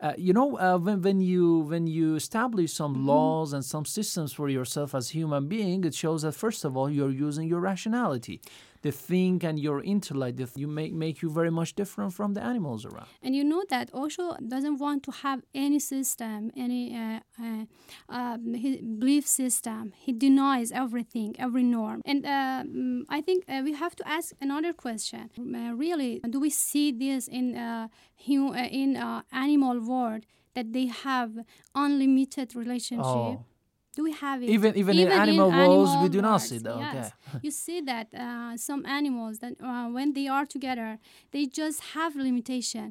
uh, 0.00 0.12
you 0.16 0.32
know, 0.32 0.48
uh, 0.58 0.78
when 0.78 1.02
when 1.02 1.20
you 1.20 1.44
when 1.72 1.86
you 1.86 2.14
establish 2.14 2.72
some 2.72 2.94
Mm-hmm. 2.94 3.06
laws 3.12 3.52
and 3.52 3.64
some 3.64 3.84
systems 3.84 4.32
for 4.32 4.48
yourself 4.48 4.94
as 4.94 5.10
human 5.10 5.48
being, 5.48 5.84
it 5.84 5.94
shows 5.94 6.22
that 6.22 6.34
first 6.34 6.64
of 6.64 6.76
all 6.76 6.88
you're 6.90 7.10
using 7.28 7.48
your 7.48 7.60
rationality, 7.60 8.40
the 8.84 8.92
think 8.92 9.42
and 9.42 9.58
your 9.58 9.78
intellect. 9.82 10.36
The, 10.36 10.46
you 10.62 10.68
make 10.80 10.92
make 11.04 11.16
you 11.22 11.30
very 11.40 11.52
much 11.58 11.70
different 11.80 12.10
from 12.18 12.34
the 12.36 12.42
animals 12.52 12.84
around. 12.88 13.08
And 13.24 13.32
you 13.38 13.44
know 13.52 13.62
that 13.74 13.86
Osho 14.00 14.26
doesn't 14.54 14.78
want 14.84 15.00
to 15.06 15.12
have 15.24 15.40
any 15.66 15.80
system, 15.94 16.38
any 16.66 16.82
uh, 17.02 17.20
uh, 17.44 17.64
um, 18.18 18.38
belief 19.02 19.24
system. 19.26 19.82
He 20.04 20.12
denies 20.26 20.68
everything, 20.84 21.30
every 21.46 21.64
norm. 21.76 21.98
And 22.04 22.20
uh, 22.26 22.62
mm, 22.64 23.02
I 23.08 23.20
think 23.26 23.38
uh, 23.48 23.62
we 23.64 23.72
have 23.84 23.94
to 24.00 24.04
ask 24.16 24.26
another 24.46 24.72
question. 24.84 25.22
Uh, 25.38 25.72
really, 25.84 26.20
do 26.34 26.38
we 26.46 26.50
see 26.50 26.86
this 27.04 27.22
in 27.38 27.46
in 28.28 28.90
uh, 28.96 29.22
animal 29.46 29.76
world 29.92 30.22
that 30.56 30.66
they 30.76 30.86
have 30.86 31.30
unlimited 31.74 32.48
relationship? 32.54 33.38
Oh. 33.40 33.44
Do 33.96 34.02
we 34.02 34.12
have 34.12 34.42
it? 34.42 34.48
Even- 34.56 34.74
even 34.82 34.98
in 34.98 35.08
animal 35.24 35.48
worlds, 35.50 35.92
we 36.02 36.08
do 36.16 36.20
not 36.20 36.40
see 36.48 36.58
that, 36.58 36.78
Yes. 36.78 37.12
okay. 37.28 37.38
you 37.46 37.50
see 37.66 37.80
that 37.92 38.06
uh, 38.14 38.56
some 38.56 38.82
animals 38.98 39.38
that 39.42 39.54
uh, 39.60 39.86
when 39.96 40.08
they 40.14 40.26
are 40.36 40.46
together, 40.56 40.98
they 41.34 41.44
just 41.46 41.78
have 41.96 42.12
limitation, 42.16 42.86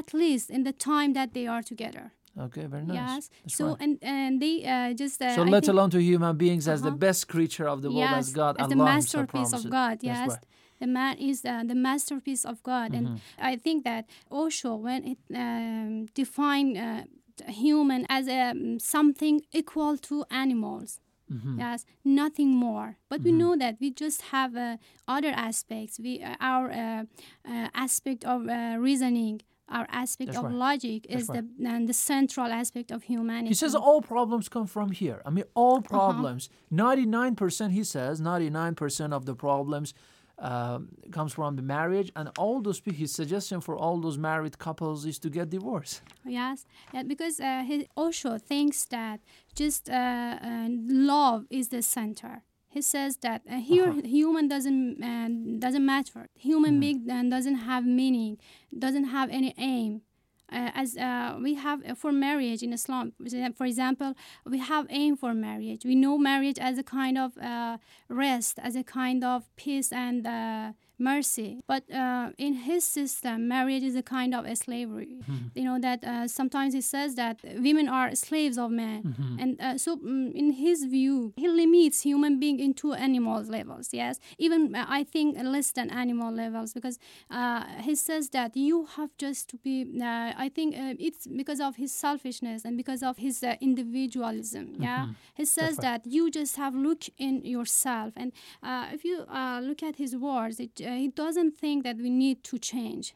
at 0.00 0.08
least 0.22 0.46
in 0.56 0.62
the 0.68 0.72
time 0.72 1.10
that 1.18 1.28
they 1.36 1.46
are 1.54 1.62
together. 1.62 2.12
Okay, 2.46 2.66
very 2.66 2.86
nice. 2.86 2.96
Yes. 2.96 3.30
That's 3.42 3.56
so 3.58 3.64
right. 3.66 3.80
and 3.84 3.92
and 4.02 4.32
they 4.44 4.54
uh, 4.74 4.92
just 5.02 5.20
uh, 5.20 5.34
so 5.34 5.42
I 5.42 5.48
let 5.56 5.66
alone 5.74 5.90
to 5.96 6.00
human 6.10 6.34
beings 6.36 6.64
as 6.74 6.80
the 6.82 6.88
Uh-huh. 6.94 7.06
best 7.06 7.22
creature 7.34 7.68
of 7.74 7.78
the 7.84 7.90
world 7.90 8.14
as 8.22 8.28
yes, 8.28 8.34
God 8.42 8.52
as 8.58 8.64
Allah 8.64 8.68
the 8.74 8.76
masterpiece 8.92 9.52
of 9.58 9.62
God. 9.78 9.94
Yes, 10.12 10.28
right. 10.30 10.44
the 10.82 10.86
man 10.98 11.14
is 11.30 11.38
uh, 11.44 11.64
the 11.72 11.74
masterpiece 11.88 12.44
of 12.52 12.56
God, 12.62 12.88
Mhm. 12.92 12.96
and 12.98 13.06
I 13.52 13.56
think 13.64 13.78
that 13.90 14.02
Osho, 14.30 14.72
when 14.86 15.00
it 15.12 15.18
um, 15.44 16.06
define 16.22 16.68
uh, 16.76 17.04
human 17.46 18.06
as 18.08 18.28
um, 18.28 18.78
something 18.78 19.40
equal 19.52 19.96
to 20.08 20.24
animals. 20.30 21.00
Mhm. 21.30 21.58
Yes, 21.58 21.84
nothing 22.04 22.50
more. 22.56 22.96
But 23.10 23.20
we 23.22 23.32
Mhm. 23.32 23.38
know 23.38 23.56
that 23.56 23.74
we 23.80 23.90
just 23.90 24.20
have 24.34 24.56
uh, 24.56 24.76
other 25.06 25.32
aspects. 25.48 25.98
We 26.00 26.22
uh, 26.22 26.36
our 26.40 26.66
uh, 26.70 27.04
uh, 27.44 27.68
aspect 27.74 28.24
of 28.24 28.48
uh, 28.48 28.76
reasoning, 28.80 29.42
our 29.68 29.86
aspect 29.90 30.28
That's 30.32 30.38
of 30.38 30.44
right. 30.44 30.54
logic 30.66 31.00
That's 31.10 31.22
is 31.22 31.26
the 31.36 31.42
and 31.72 31.86
the 31.86 31.92
central 31.92 32.46
aspect 32.62 32.90
of 32.90 33.02
humanity. 33.02 33.48
He 33.48 33.54
says 33.54 33.74
all 33.74 34.00
problems 34.00 34.48
come 34.48 34.66
from 34.66 34.88
here. 35.02 35.20
I 35.26 35.30
mean, 35.30 35.44
all 35.54 35.78
Uh-huh. 35.78 35.96
problems. 35.98 36.48
Ninety-nine 36.70 37.34
percent, 37.34 37.70
he 37.74 37.84
says, 37.84 38.20
ninety-nine 38.20 38.74
percent 38.74 39.12
of 39.12 39.22
the 39.26 39.34
problems 39.34 39.92
um, 40.40 40.88
comes 41.10 41.32
from 41.32 41.56
the 41.56 41.62
marriage, 41.62 42.12
and 42.16 42.30
all 42.38 42.60
those. 42.60 42.80
His 42.84 43.12
suggestion 43.12 43.60
for 43.60 43.76
all 43.76 44.00
those 44.00 44.18
married 44.18 44.58
couples 44.58 45.04
is 45.04 45.18
to 45.20 45.30
get 45.30 45.50
divorced. 45.50 46.02
Yes, 46.24 46.64
yeah, 46.94 47.02
because 47.02 47.40
uh, 47.40 47.62
he, 47.66 47.88
Osho 47.96 48.38
thinks 48.38 48.84
that 48.86 49.20
just 49.54 49.88
uh, 49.90 50.38
uh, 50.42 50.68
love 50.70 51.46
is 51.50 51.68
the 51.68 51.82
center. 51.82 52.42
He 52.70 52.82
says 52.82 53.16
that 53.18 53.42
uh, 53.50 53.56
here 53.56 53.92
human 53.92 54.46
doesn't 54.46 55.02
uh, 55.02 55.28
doesn't 55.58 55.84
matter. 55.84 56.28
Human 56.34 56.78
being 56.78 57.10
uh, 57.10 57.22
doesn't 57.28 57.56
have 57.70 57.84
meaning, 57.84 58.38
doesn't 58.78 59.04
have 59.04 59.30
any 59.30 59.54
aim. 59.58 60.02
Uh, 60.50 60.70
as 60.74 60.96
uh, 60.96 61.36
we 61.42 61.54
have 61.54 61.84
uh, 61.84 61.94
for 61.94 62.10
marriage 62.10 62.62
in 62.62 62.72
Islam, 62.72 63.12
for 63.54 63.66
example, 63.66 64.14
we 64.46 64.58
have 64.58 64.86
aim 64.88 65.16
for 65.16 65.34
marriage. 65.34 65.84
We 65.84 65.94
know 65.94 66.16
marriage 66.16 66.58
as 66.58 66.78
a 66.78 66.82
kind 66.82 67.18
of 67.18 67.36
uh, 67.36 67.76
rest, 68.08 68.58
as 68.62 68.74
a 68.74 68.82
kind 68.82 69.22
of 69.24 69.44
peace 69.56 69.92
and 69.92 70.26
uh, 70.26 70.72
mercy. 70.98 71.60
But 71.66 71.84
uh, 71.92 72.30
in 72.38 72.54
his 72.54 72.84
system, 72.84 73.48
marriage 73.48 73.82
is 73.82 73.96
a 73.96 74.02
kind 74.02 74.34
of 74.34 74.44
a 74.44 74.54
slavery. 74.56 75.16
You 75.54 75.64
know 75.64 75.78
that 75.80 76.04
uh, 76.04 76.28
sometimes 76.28 76.74
he 76.74 76.80
says 76.80 77.14
that 77.16 77.40
women 77.44 77.88
are 77.88 78.14
slaves 78.14 78.58
of 78.58 78.70
men, 78.70 79.02
Mhm. 79.04 79.40
and 79.42 79.60
uh, 79.60 79.78
so 79.78 79.96
mm, 79.96 80.32
in 80.32 80.52
his 80.52 80.84
view, 80.84 81.32
he 81.36 81.48
limits 81.48 82.02
human 82.02 82.38
being 82.38 82.58
into 82.60 82.92
animal 82.94 83.42
levels. 83.42 83.88
Yes, 83.92 84.18
even 84.38 84.74
uh, 84.74 84.86
I 84.88 85.04
think 85.04 85.36
less 85.42 85.70
than 85.72 85.90
animal 85.90 86.32
levels 86.32 86.72
because 86.72 86.98
uh, 87.30 87.64
he 87.86 87.94
says 87.94 88.30
that 88.30 88.56
you 88.56 88.86
have 88.96 89.10
just 89.18 89.48
to 89.50 89.56
be. 89.58 89.74
Uh, 90.00 90.32
I 90.44 90.50
think 90.54 90.74
uh, 90.76 90.94
it's 90.98 91.26
because 91.26 91.60
of 91.60 91.76
his 91.76 91.92
selfishness 91.92 92.64
and 92.64 92.76
because 92.76 93.02
of 93.02 93.16
his 93.18 93.42
uh, 93.42 93.56
individualism. 93.60 94.74
Yeah, 94.78 95.04
Mhm. 95.06 95.14
he 95.36 95.44
says 95.44 95.76
that 95.78 96.06
you 96.06 96.30
just 96.30 96.56
have 96.56 96.74
look 96.74 97.02
in 97.18 97.44
yourself, 97.44 98.12
and 98.16 98.32
uh, 98.62 98.86
if 98.92 99.04
you 99.04 99.16
uh, 99.28 99.60
look 99.62 99.82
at 99.82 99.96
his 99.96 100.14
words, 100.16 100.60
it, 100.60 100.80
uh, 100.88 100.92
he 100.92 101.08
doesn't 101.08 101.52
think 101.56 101.84
that 101.84 101.96
we 101.98 102.10
need 102.10 102.42
to 102.44 102.58
change. 102.58 103.14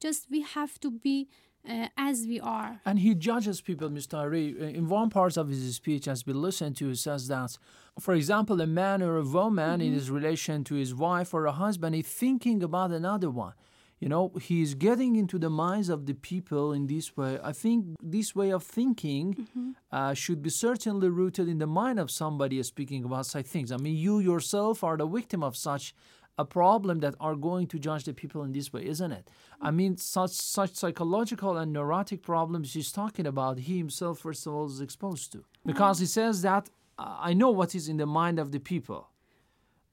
Just 0.00 0.30
we 0.30 0.42
have 0.42 0.78
to 0.80 0.90
be 0.90 1.28
uh, 1.68 1.88
as 1.96 2.26
we 2.26 2.38
are. 2.40 2.80
And 2.84 2.98
he 3.00 3.14
judges 3.14 3.60
people, 3.60 3.90
Ms. 3.90 4.06
Taheri. 4.06 4.74
In 4.74 4.88
one 4.88 5.10
part 5.10 5.36
of 5.36 5.48
his 5.48 5.74
speech, 5.74 6.06
as 6.08 6.24
we 6.26 6.32
listened 6.32 6.76
to, 6.76 6.88
he 6.88 6.94
says 6.94 7.28
that, 7.28 7.58
for 7.98 8.14
example, 8.14 8.60
a 8.60 8.66
man 8.66 9.02
or 9.02 9.16
a 9.16 9.24
woman 9.24 9.80
in 9.80 9.92
his 9.92 10.10
relation 10.10 10.64
to 10.64 10.74
his 10.74 10.94
wife 10.94 11.34
or 11.34 11.46
a 11.46 11.52
husband 11.52 11.96
is 11.96 12.06
thinking 12.06 12.62
about 12.62 12.90
another 12.92 13.30
one. 13.30 13.54
You 13.98 14.08
know, 14.08 14.30
he 14.40 14.62
is 14.62 14.74
getting 14.74 15.16
into 15.16 15.38
the 15.38 15.50
minds 15.50 15.88
of 15.88 16.06
the 16.06 16.14
people 16.14 16.72
in 16.72 16.86
this 16.86 17.16
way. 17.16 17.40
I 17.42 17.52
think 17.52 17.96
this 18.00 18.32
way 18.32 18.52
of 18.52 18.62
thinking 18.62 19.74
uh, 19.90 20.14
should 20.14 20.40
be 20.40 20.50
certainly 20.50 21.08
rooted 21.08 21.48
in 21.48 21.58
the 21.58 21.66
mind 21.66 21.98
of 21.98 22.08
somebody 22.08 22.62
speaking 22.62 23.02
about 23.04 23.26
such 23.26 23.46
things. 23.46 23.72
I 23.72 23.76
mean, 23.76 23.96
you 23.96 24.20
yourself 24.20 24.84
are 24.84 24.96
the 24.96 25.06
victim 25.06 25.42
of 25.42 25.56
such 25.56 25.94
a 26.38 26.44
problem 26.44 27.00
that 27.00 27.14
are 27.20 27.34
going 27.34 27.66
to 27.66 27.78
judge 27.78 28.04
the 28.04 28.14
people 28.14 28.42
in 28.44 28.52
this 28.52 28.72
way, 28.72 28.86
isn't 28.86 29.12
it? 29.12 29.28
I 29.60 29.70
mean, 29.70 29.96
such 29.96 30.30
such 30.30 30.74
psychological 30.74 31.56
and 31.56 31.72
neurotic 31.72 32.22
problems 32.22 32.74
he's 32.74 32.92
talking 32.92 33.26
about, 33.26 33.58
he 33.58 33.78
himself 33.78 34.20
first 34.20 34.46
of 34.46 34.54
all 34.54 34.66
is 34.66 34.80
exposed 34.80 35.32
to, 35.32 35.44
because 35.66 35.98
he 35.98 36.06
says 36.06 36.42
that 36.42 36.70
I 36.98 37.32
know 37.34 37.50
what 37.50 37.74
is 37.74 37.88
in 37.88 37.96
the 37.96 38.06
mind 38.06 38.38
of 38.38 38.52
the 38.52 38.60
people. 38.60 39.10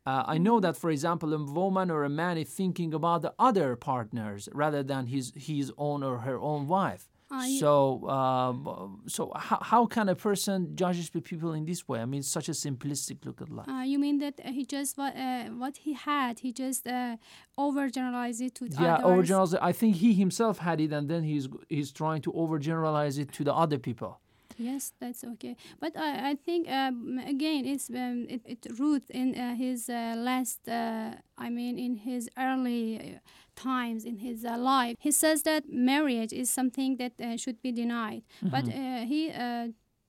Uh, 0.08 0.24
I 0.28 0.38
know 0.38 0.60
that, 0.60 0.78
for 0.78 0.92
example, 0.92 1.34
a 1.34 1.44
woman 1.44 1.90
or 1.90 2.04
a 2.04 2.10
man 2.10 2.38
is 2.38 2.50
thinking 2.50 2.94
about 2.94 3.24
the 3.24 3.34
other 3.40 3.76
partners 3.76 4.48
rather 4.54 4.84
than 4.84 5.08
his 5.08 5.34
his 5.36 5.72
own 5.78 6.04
or 6.04 6.20
her 6.20 6.40
own 6.40 6.68
wife. 6.68 7.10
I- 7.32 7.58
so, 7.60 8.08
um, 8.08 9.02
so 9.08 9.32
how, 9.36 9.60
how 9.62 9.86
can 9.86 10.10
a 10.10 10.16
person 10.16 10.76
judge 10.76 11.12
people 11.24 11.54
in 11.54 11.66
this 11.66 11.88
way? 11.88 12.00
I 12.00 12.06
mean, 12.06 12.24
such 12.24 12.50
a 12.50 12.52
simplistic 12.52 13.26
look 13.26 13.42
at 13.42 13.50
life. 13.50 13.68
Uh, 13.68 13.82
you 13.82 13.98
mean 14.00 14.20
that 14.20 14.40
uh, 14.44 14.52
he 14.52 14.64
just 14.66 14.98
what 14.98 15.16
uh, 15.16 15.46
what 15.46 15.78
he 15.78 15.94
had, 15.94 16.40
he 16.40 16.52
just 16.52 16.86
uh, 16.88 17.18
overgeneralized 17.58 18.42
it 18.42 18.56
to 18.56 18.70
the 18.70 18.78
other. 18.78 18.86
yeah, 18.86 18.96
others? 18.96 19.30
overgeneralize. 19.30 19.58
I 19.62 19.72
think 19.72 19.96
he 19.96 20.14
himself 20.14 20.60
had 20.60 20.80
it, 20.80 20.92
and 20.94 21.10
then 21.10 21.24
he's 21.24 21.48
he's 21.70 21.92
trying 21.92 22.22
to 22.24 22.32
overgeneralize 22.32 23.18
it 23.20 23.32
to 23.34 23.44
the 23.44 23.54
other 23.54 23.80
people. 23.80 24.20
Yes, 24.58 24.94
that's 25.02 25.24
okay. 25.24 25.58
But 25.82 25.98
I, 25.98 26.30
I 26.32 26.36
think 26.36 26.70
um, 26.70 27.20
again 27.28 27.66
it's 27.66 27.90
um, 27.90 28.26
it, 28.30 28.42
it 28.46 28.80
roots 28.80 29.10
in 29.10 29.36
uh, 29.36 29.56
his 29.56 29.90
uh, 29.90 30.14
last. 30.18 30.68
Uh, 30.68 31.12
I 31.38 31.50
mean, 31.50 31.78
in 31.78 31.96
his 31.96 32.30
early 32.38 33.16
uh, 33.16 33.20
times 33.56 34.06
in 34.06 34.18
his 34.18 34.44
uh, 34.46 34.58
life, 34.58 34.96
he 35.00 35.12
says 35.12 35.44
that 35.44 35.64
marriage 35.70 36.34
is 36.34 36.50
something 36.50 36.98
that 36.98 37.14
uh, 37.22 37.38
should 37.38 37.62
be 37.62 37.72
denied. 37.72 38.24
But 38.42 38.66
Mhm. 38.66 38.74
uh, 39.04 39.06
he. 39.06 39.32
Uh, 39.32 39.68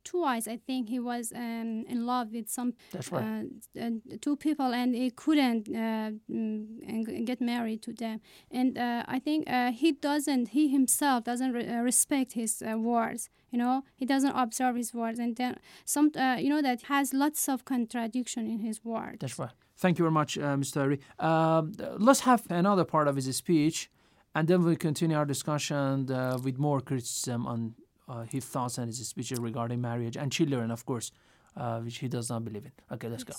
Twice, 0.08 0.46
I 0.46 0.56
think 0.56 0.88
he 0.88 1.00
was 1.00 1.32
um, 1.32 1.84
in 1.88 2.06
love 2.06 2.30
with 2.32 2.48
some 2.48 2.74
right. 3.10 3.44
uh, 3.76 3.84
uh, 3.84 3.90
two 4.20 4.36
people, 4.36 4.72
and 4.72 4.94
he 4.94 5.10
couldn't 5.10 5.66
uh, 5.68 6.12
mm, 6.30 7.24
get 7.26 7.40
married 7.40 7.82
to 7.82 7.92
them. 7.92 8.20
And 8.52 8.78
uh, 8.78 9.02
I 9.08 9.18
think 9.18 9.50
uh, 9.50 9.72
he 9.72 9.90
doesn't, 9.90 10.50
he 10.50 10.68
himself 10.68 11.24
doesn't 11.24 11.52
re- 11.52 11.80
respect 11.82 12.34
his 12.34 12.62
uh, 12.62 12.78
words. 12.78 13.30
You 13.50 13.58
know, 13.58 13.82
he 13.96 14.06
doesn't 14.06 14.30
observe 14.36 14.76
his 14.76 14.94
words, 14.94 15.18
and 15.18 15.34
then 15.36 15.56
some, 15.84 16.12
you 16.38 16.50
know, 16.50 16.62
that 16.62 16.82
has 16.82 17.12
lots 17.12 17.48
of 17.48 17.64
contradiction 17.64 18.46
in 18.46 18.60
his 18.60 18.84
words. 18.84 19.18
That's 19.18 19.38
right. 19.40 19.54
Thank 19.78 19.98
you 19.98 20.04
very 20.04 20.12
much, 20.12 20.38
uh, 20.38 20.56
Ms. 20.56 20.72
Taheri. 20.72 20.98
Um, 21.22 21.72
let's 21.98 22.20
have 22.20 22.42
another 22.48 22.84
part 22.84 23.08
of 23.08 23.16
his 23.16 23.34
speech, 23.36 23.90
and 24.34 24.48
then 24.48 24.64
we'll 24.64 24.76
continue 24.76 25.16
our 25.16 25.26
discussion 25.26 26.10
uh, 26.10 26.38
with 26.42 26.58
more 26.58 26.80
criticism 26.80 27.46
on 27.46 27.74
uh, 28.08 28.22
his 28.22 28.44
thoughts 28.46 28.78
and 28.78 28.86
his 28.86 29.06
speech 29.06 29.32
regarding 29.38 29.80
marriage 29.82 30.16
and 30.16 30.32
children, 30.32 30.70
of 30.70 30.86
course, 30.86 31.12
uh, 31.56 31.80
which 31.80 31.98
he 31.98 32.08
does 32.08 32.30
not 32.30 32.44
believe 32.44 32.64
in. 32.64 32.72
Okay, 32.90 33.08
let's 33.08 33.24
go. 33.24 33.34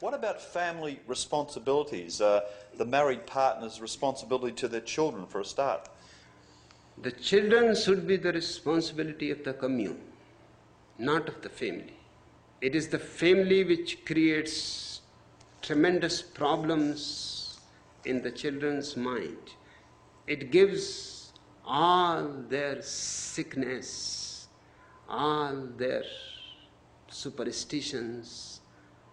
What 0.00 0.14
about 0.14 0.42
family 0.42 1.00
responsibilities? 1.06 2.20
Uh, 2.20 2.40
the 2.76 2.84
married 2.84 3.24
partner's 3.26 3.80
responsibility 3.80 4.52
to 4.56 4.68
their 4.68 4.80
children, 4.80 5.26
for 5.26 5.40
a 5.40 5.44
start. 5.44 5.88
The 7.02 7.12
children 7.12 7.76
should 7.76 8.06
be 8.06 8.16
the 8.16 8.32
responsibility 8.32 9.30
of 9.30 9.44
the 9.44 9.52
commune, 9.52 10.00
not 10.98 11.28
of 11.28 11.40
the 11.42 11.48
family. 11.48 11.94
It 12.60 12.74
is 12.74 12.88
the 12.88 12.98
family 12.98 13.64
which 13.64 14.04
creates 14.04 15.02
tremendous 15.66 16.22
problems 16.22 17.58
in 18.04 18.22
the 18.22 18.30
children's 18.30 18.96
mind. 18.96 19.54
It 20.28 20.52
gives 20.52 21.32
all 21.64 22.22
their 22.48 22.80
sickness, 22.82 24.46
all 25.08 25.66
their 25.76 26.04
superstitions, 27.08 28.60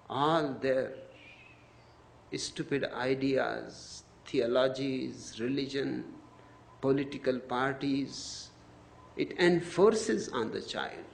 all 0.08 0.54
their 0.62 0.94
stupid 2.38 2.84
ideas, 2.94 4.04
theologies, 4.28 5.40
religion, 5.40 6.04
political 6.82 7.40
parties. 7.40 8.52
It 9.18 9.40
enforces 9.40 10.30
on 10.30 10.52
the 10.52 10.62
child. 10.62 11.06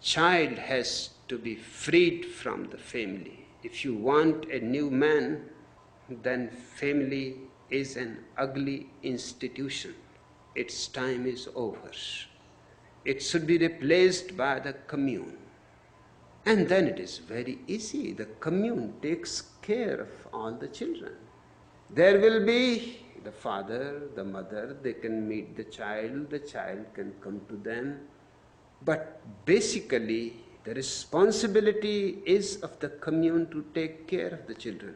Child 0.00 0.58
has 0.58 1.10
to 1.28 1.38
be 1.38 1.54
freed 1.54 2.26
from 2.26 2.68
the 2.70 2.78
family. 2.78 3.41
If 3.62 3.84
you 3.84 3.94
want 3.94 4.46
a 4.46 4.60
new 4.60 4.90
man, 4.90 5.48
then 6.08 6.50
family 6.50 7.36
is 7.70 7.96
an 7.96 8.24
ugly 8.36 8.88
institution. 9.02 9.94
Its 10.54 10.88
time 10.88 11.26
is 11.26 11.48
over. 11.54 11.90
it 13.04 13.22
should 13.22 13.46
be 13.46 13.58
replaced 13.58 14.36
by 14.36 14.58
the 14.60 14.72
commune. 14.86 15.36
And 16.44 16.68
then 16.68 16.86
it 16.86 16.98
is 16.98 17.18
very 17.18 17.58
easy. 17.66 18.12
The 18.12 18.26
commune 18.40 18.94
takes 19.00 19.42
care 19.62 20.00
of 20.00 20.08
all 20.32 20.52
the 20.52 20.68
children. 20.68 21.14
There 21.90 22.20
will 22.20 22.44
be 22.44 22.98
the 23.24 23.32
father, 23.32 24.02
the 24.14 24.24
mother, 24.24 24.76
they 24.82 24.94
can 24.94 25.28
meet 25.28 25.56
the 25.56 25.64
child, 25.64 26.30
the 26.30 26.38
child 26.38 26.86
can 26.94 27.12
come 27.20 27.40
to 27.48 27.56
them. 27.56 28.00
But 28.84 29.20
basically, 29.44 30.41
the 30.64 30.74
responsibility 30.74 32.18
is 32.24 32.56
of 32.62 32.78
the 32.78 32.88
commune 32.88 33.50
to 33.50 33.64
take 33.74 34.06
care 34.06 34.28
of 34.28 34.46
the 34.46 34.54
children. 34.54 34.94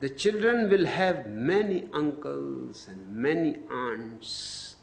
The 0.00 0.08
children 0.08 0.68
will 0.68 0.86
have 0.86 1.26
many 1.26 1.88
uncles 1.92 2.86
and 2.88 3.14
many 3.14 3.56
aunts, 3.70 4.76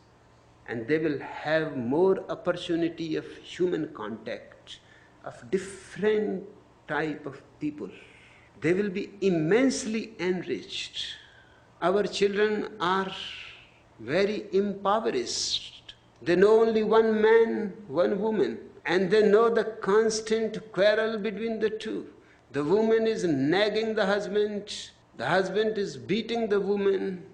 and 0.68 0.88
they 0.88 0.98
will 0.98 1.20
have 1.20 1.78
more 1.78 2.24
opportunity 2.30 3.16
of 3.16 3.26
human 3.38 3.94
contact, 3.94 4.80
of 5.24 5.50
different 5.52 6.44
type 6.88 7.26
of 7.26 7.42
people. 7.60 7.90
They 8.62 8.74
will 8.74 8.90
be 8.90 9.12
immensely 9.22 10.14
enriched. 10.20 11.06
Our 11.82 12.04
children 12.04 12.72
are 12.80 13.12
very 14.00 14.48
impoverished. 14.54 15.94
They 16.22 16.36
know 16.36 16.62
only 16.62 16.84
one 16.84 17.22
man, 17.22 17.74
one 17.88 18.20
woman, 18.20 18.60
and 18.86 19.10
they 19.10 19.28
know 19.28 19.50
the 19.50 19.64
constant 19.64 20.72
quarrel 20.72 21.18
between 21.18 21.60
the 21.60 21.70
two. 21.70 22.08
The 22.52 22.64
woman 22.64 23.08
is 23.08 23.24
nagging 23.24 23.96
the 23.96 24.06
husband, 24.06 24.74
the 25.18 25.26
husband 25.26 25.78
is 25.78 25.98
beating 25.98 26.48
the 26.48 26.60
woman, 26.60 27.26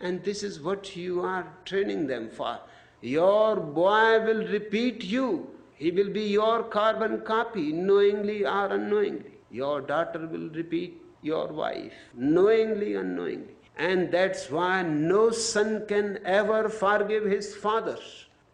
and 0.00 0.22
this 0.22 0.42
is 0.42 0.60
what 0.60 0.94
you 0.96 1.20
are 1.22 1.46
training 1.64 2.06
them 2.06 2.30
for. 2.30 2.58
Your 3.00 3.56
boy 3.56 4.20
will 4.24 4.46
repeat 4.46 5.02
you. 5.02 5.48
He 5.74 5.90
will 5.90 6.10
be 6.10 6.24
your 6.24 6.64
carbon 6.64 7.22
copy, 7.22 7.72
knowingly 7.72 8.44
or 8.44 8.66
unknowingly. 8.66 9.32
Your 9.50 9.80
daughter 9.80 10.26
will 10.26 10.50
repeat 10.50 11.00
your 11.22 11.48
wife, 11.48 11.94
knowingly, 12.14 12.94
unknowingly. 12.94 13.54
And 13.78 14.12
that's 14.12 14.50
why 14.50 14.82
no 14.82 15.30
son 15.30 15.86
can 15.86 16.18
ever 16.24 16.68
forgive 16.68 17.24
his 17.24 17.56
father, 17.56 17.98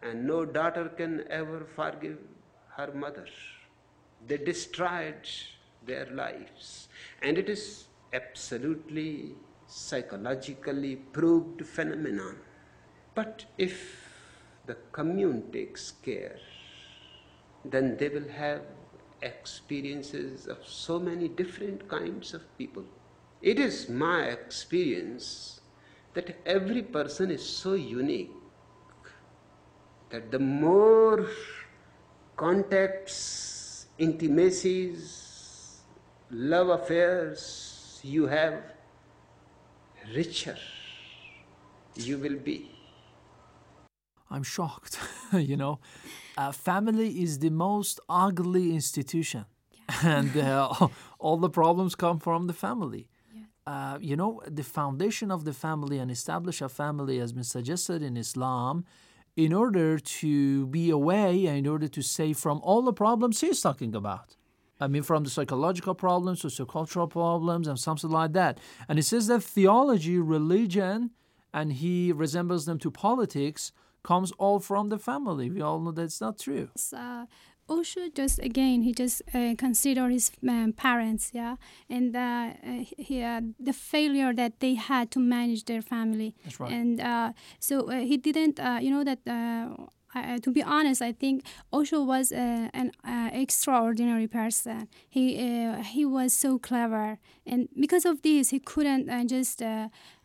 and 0.01 0.25
no 0.25 0.45
daughter 0.45 0.89
can 0.95 1.25
ever 1.29 1.67
forgive 1.75 2.17
her 2.77 2.91
mother. 2.93 3.25
They 4.27 4.37
destroyed 4.37 5.27
their 5.85 6.07
lives. 6.13 6.87
And 7.21 7.37
it 7.37 7.49
is 7.49 7.85
absolutely 8.13 9.35
psychologically 9.67 10.95
proved 10.95 11.65
phenomenon. 11.65 12.37
But 13.15 13.45
if 13.57 14.07
the 14.65 14.77
commune 14.91 15.51
takes 15.51 15.91
care, 15.91 16.37
then 17.65 17.97
they 17.97 18.09
will 18.09 18.29
have 18.29 18.61
experiences 19.21 20.47
of 20.47 20.57
so 20.65 20.99
many 20.99 21.27
different 21.27 21.87
kinds 21.89 22.33
of 22.33 22.57
people. 22.57 22.85
It 23.41 23.59
is 23.59 23.89
my 23.89 24.25
experience 24.25 25.61
that 26.13 26.37
every 26.45 26.81
person 26.81 27.31
is 27.31 27.47
so 27.47 27.73
unique 27.73 28.31
that 30.09 30.31
the 30.31 30.39
more 30.39 31.27
contacts, 32.37 33.87
intimacies, 33.97 35.81
love 36.29 36.69
affairs 36.69 37.99
you 38.03 38.27
have, 38.27 38.61
richer 40.15 40.57
you 41.95 42.17
will 42.19 42.37
be. 42.37 42.71
I'm 44.29 44.43
shocked. 44.43 44.99
you 45.33 45.57
know, 45.57 45.79
uh, 46.37 46.51
family 46.51 47.21
is 47.21 47.39
the 47.39 47.49
most 47.49 47.99
ugly 48.07 48.73
institution, 48.73 49.45
and 50.03 50.37
uh, 50.37 50.89
all 51.19 51.37
the 51.37 51.49
problems 51.49 51.95
come 51.95 52.19
from 52.19 52.47
the 52.47 52.53
family. 52.53 53.09
Uh, 53.65 53.97
you 53.99 54.15
know, 54.15 54.41
the 54.47 54.63
foundation 54.63 55.31
of 55.31 55.43
the 55.43 55.53
family 55.53 55.97
and 55.97 56.09
establish 56.09 56.61
a 56.61 56.69
family 56.69 57.17
has 57.17 57.33
been 57.33 57.43
suggested 57.43 58.01
in 58.01 58.15
Islam 58.15 58.85
in 59.37 59.53
order 59.53 59.99
to 59.99 60.65
be 60.67 60.89
away 60.89 61.45
and 61.45 61.59
in 61.59 61.67
order 61.67 61.87
to 61.87 62.01
save 62.01 62.37
from 62.37 62.59
all 62.63 62.81
the 62.81 62.91
problems 62.91 63.39
he's 63.39 63.61
talking 63.61 63.95
about. 63.95 64.35
I 64.79 64.87
mean, 64.87 65.03
from 65.03 65.23
the 65.23 65.29
psychological 65.29 65.95
problems, 65.95 66.41
sociocultural 66.41 67.09
problems, 67.09 67.67
and 67.67 67.79
something 67.79 68.09
like 68.09 68.33
that. 68.33 68.59
And 68.89 68.97
he 68.97 69.03
says 69.03 69.27
that 69.27 69.43
theology, 69.43 70.17
religion, 70.19 71.11
and 71.53 71.73
he 71.73 72.11
resembles 72.11 72.65
them 72.65 72.79
to 72.79 72.91
politics, 72.91 73.71
comes 74.03 74.31
all 74.33 74.59
from 74.59 74.89
the 74.89 74.99
family. 74.99 75.49
We 75.49 75.61
all 75.61 75.79
know 75.79 75.91
that's 75.91 76.19
not 76.19 76.39
true. 76.39 76.69
So, 76.75 77.27
Osho 77.69 78.09
just 78.13 78.39
again 78.39 78.81
he 78.83 78.93
just 78.93 79.21
uh, 79.33 79.53
consider 79.57 80.09
his 80.09 80.31
um, 80.47 80.73
parents, 80.73 81.31
yeah, 81.33 81.55
and 81.89 82.15
uh, 82.15 82.51
he, 82.97 83.21
uh, 83.21 83.41
the 83.59 83.73
failure 83.73 84.33
that 84.33 84.59
they 84.59 84.75
had 84.75 85.11
to 85.11 85.19
manage 85.19 85.65
their 85.65 85.81
family. 85.81 86.35
That's 86.43 86.59
right. 86.59 86.71
And 86.71 87.01
uh, 87.01 87.33
so 87.59 87.89
uh, 87.89 87.99
he 87.99 88.17
didn't, 88.17 88.59
uh, 88.59 88.79
you 88.81 88.91
know, 88.91 89.03
that. 89.03 89.19
Uh, 90.15 90.39
to 90.39 90.51
be 90.51 90.63
honest, 90.63 91.01
I 91.01 91.11
think 91.11 91.43
Osho 91.71 92.01
was 92.01 92.31
uh, 92.31 92.69
an 92.73 92.91
uh, 93.03 93.29
extraordinary 93.33 94.25
person. 94.25 94.87
He 95.07 95.35
he 95.83 96.05
was 96.05 96.33
so 96.33 96.57
clever, 96.57 97.19
and 97.45 97.67
because 97.79 98.05
of 98.05 98.21
this, 98.23 98.49
he 98.49 98.59
couldn't 98.59 99.27
just 99.27 99.61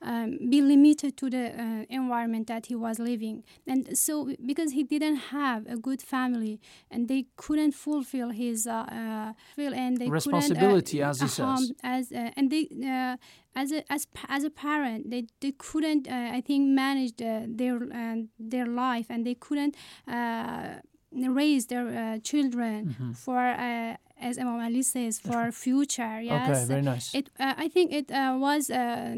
um, 0.02 0.38
be 0.50 0.60
limited 0.60 1.16
to 1.16 1.30
the 1.30 1.50
uh, 1.50 1.84
environment 1.88 2.46
that 2.48 2.66
he 2.66 2.74
was 2.74 2.98
living. 2.98 3.44
And 3.66 3.96
so, 3.96 4.34
because 4.44 4.72
he 4.72 4.82
didn't 4.82 5.16
have 5.16 5.66
a 5.66 5.76
good 5.76 6.02
family 6.02 6.60
and 6.90 7.08
they 7.08 7.26
couldn't 7.36 7.72
fulfill 7.72 8.30
his 8.30 8.66
uh, 8.66 8.84
uh, 8.88 9.32
and 9.56 9.98
they 9.98 10.08
responsibility, 10.08 10.98
couldn't, 10.98 11.10
as 11.10 11.20
he 11.20 11.28
says, 11.28 11.72
as 11.82 12.12
and 12.12 12.50
they 12.50 12.68
as 13.54 13.72
a 13.72 13.92
as 13.92 14.06
as 14.28 14.44
a 14.44 14.50
parent 14.50 15.10
they 15.10 15.26
they 15.40 15.52
couldn't 15.52 16.08
uh, 16.08 16.30
I 16.32 16.40
think 16.40 16.68
manage 16.68 17.16
the, 17.16 17.44
their 17.48 17.76
uh, 17.76 18.16
their 18.38 18.66
life 18.66 19.06
and 19.10 19.26
they 19.26 19.34
couldn't 19.34 19.76
uh, 20.08 20.76
raise 21.12 21.66
their 21.66 22.18
children 22.20 22.86
mm-hmm. 22.86 23.12
for 23.12 23.96
as 24.28 24.38
Imam 24.38 24.60
Ali 24.60 24.82
says, 24.82 25.18
for 25.20 25.50
future. 25.52 26.20
Yes. 26.20 26.48
Okay, 26.50 26.64
very 26.72 26.82
nice. 26.92 27.06
It, 27.14 27.26
uh, 27.40 27.54
I 27.64 27.68
think 27.74 27.92
it 28.00 28.10
uh, 28.10 28.36
was 28.38 28.70
uh, 28.70 29.16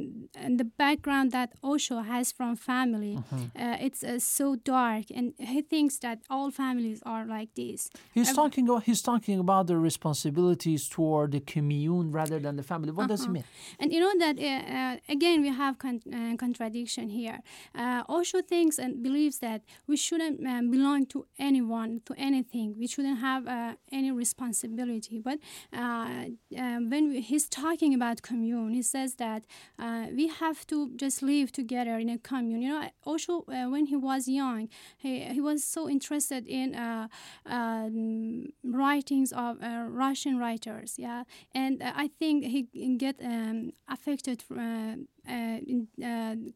the 0.60 0.64
background 0.64 1.26
that 1.32 1.48
Osho 1.62 1.98
has 2.12 2.26
from 2.38 2.56
family. 2.56 3.14
Mhm. 3.32 3.50
it's 3.86 4.02
so 4.40 4.46
dark, 4.76 5.04
and 5.18 5.26
he 5.38 5.60
thinks 5.72 5.94
that 6.06 6.18
all 6.34 6.48
families 6.50 7.00
are 7.12 7.24
like 7.36 7.50
this. 7.54 7.80
He's 8.16 8.30
Ev- 8.30 8.36
talking. 8.40 8.64
o- 8.70 8.82
He's 8.88 9.02
talking 9.02 9.38
about 9.46 9.64
the 9.66 9.76
responsibilities 9.90 10.88
toward 10.88 11.28
the 11.32 11.40
commune 11.40 12.06
rather 12.20 12.38
than 12.44 12.54
the 12.56 12.62
family. 12.72 12.90
What 12.98 13.08
does 13.08 13.20
he 13.20 13.26
Uh-huh. 13.26 13.32
mean? 13.38 13.44
And 13.80 13.88
you 13.94 14.00
know 14.04 14.14
that 14.24 14.36
uh, 14.38 14.46
uh, 14.78 14.96
again 15.16 15.36
we 15.46 15.50
have 15.62 15.74
con- 15.84 16.02
uh, 16.18 16.36
contradiction 16.44 17.06
here. 17.20 17.38
Uh, 17.74 18.02
Osho 18.16 18.40
thinks 18.42 18.78
and 18.78 19.02
believes 19.02 19.38
that 19.46 19.60
we 19.90 19.96
shouldn't 19.96 20.36
uh, 20.46 20.62
belong 20.76 21.00
to 21.14 21.18
anyone, 21.38 21.90
to 22.08 22.12
anything. 22.28 22.68
We 22.78 22.86
shouldn't 22.86 23.18
have 23.30 23.42
uh, 23.46 23.74
any 23.98 24.10
responsibility. 24.24 24.93
But 25.22 25.38
uh, 25.72 26.26
um, 26.58 26.90
when 26.90 27.08
we, 27.08 27.20
he's 27.20 27.48
talking 27.48 27.94
about 27.94 28.22
commune, 28.22 28.74
he 28.74 28.82
says 28.82 29.14
that 29.16 29.44
uh, 29.78 30.06
we 30.14 30.28
have 30.28 30.66
to 30.68 30.90
just 30.96 31.22
live 31.22 31.52
together 31.52 31.98
in 31.98 32.08
a 32.08 32.18
commune. 32.18 32.62
You 32.62 32.68
know, 32.68 32.88
Osho 33.06 33.44
uh, 33.48 33.68
when 33.70 33.86
he 33.86 33.96
was 33.96 34.28
young, 34.28 34.68
he, 34.96 35.20
he 35.20 35.40
was 35.40 35.64
so 35.64 35.88
interested 35.88 36.46
in 36.46 36.74
uh, 36.74 37.08
um, 37.46 38.46
writings 38.62 39.32
of 39.32 39.62
uh, 39.62 39.84
Russian 39.88 40.38
writers. 40.38 40.94
Yeah, 40.98 41.24
and 41.54 41.82
uh, 41.82 41.92
I 41.94 42.08
think 42.18 42.44
he 42.44 42.68
get 42.96 43.16
um, 43.22 43.72
affected 43.88 44.44
uh, 44.50 44.60
uh, 44.60 44.60
uh, 44.60 44.96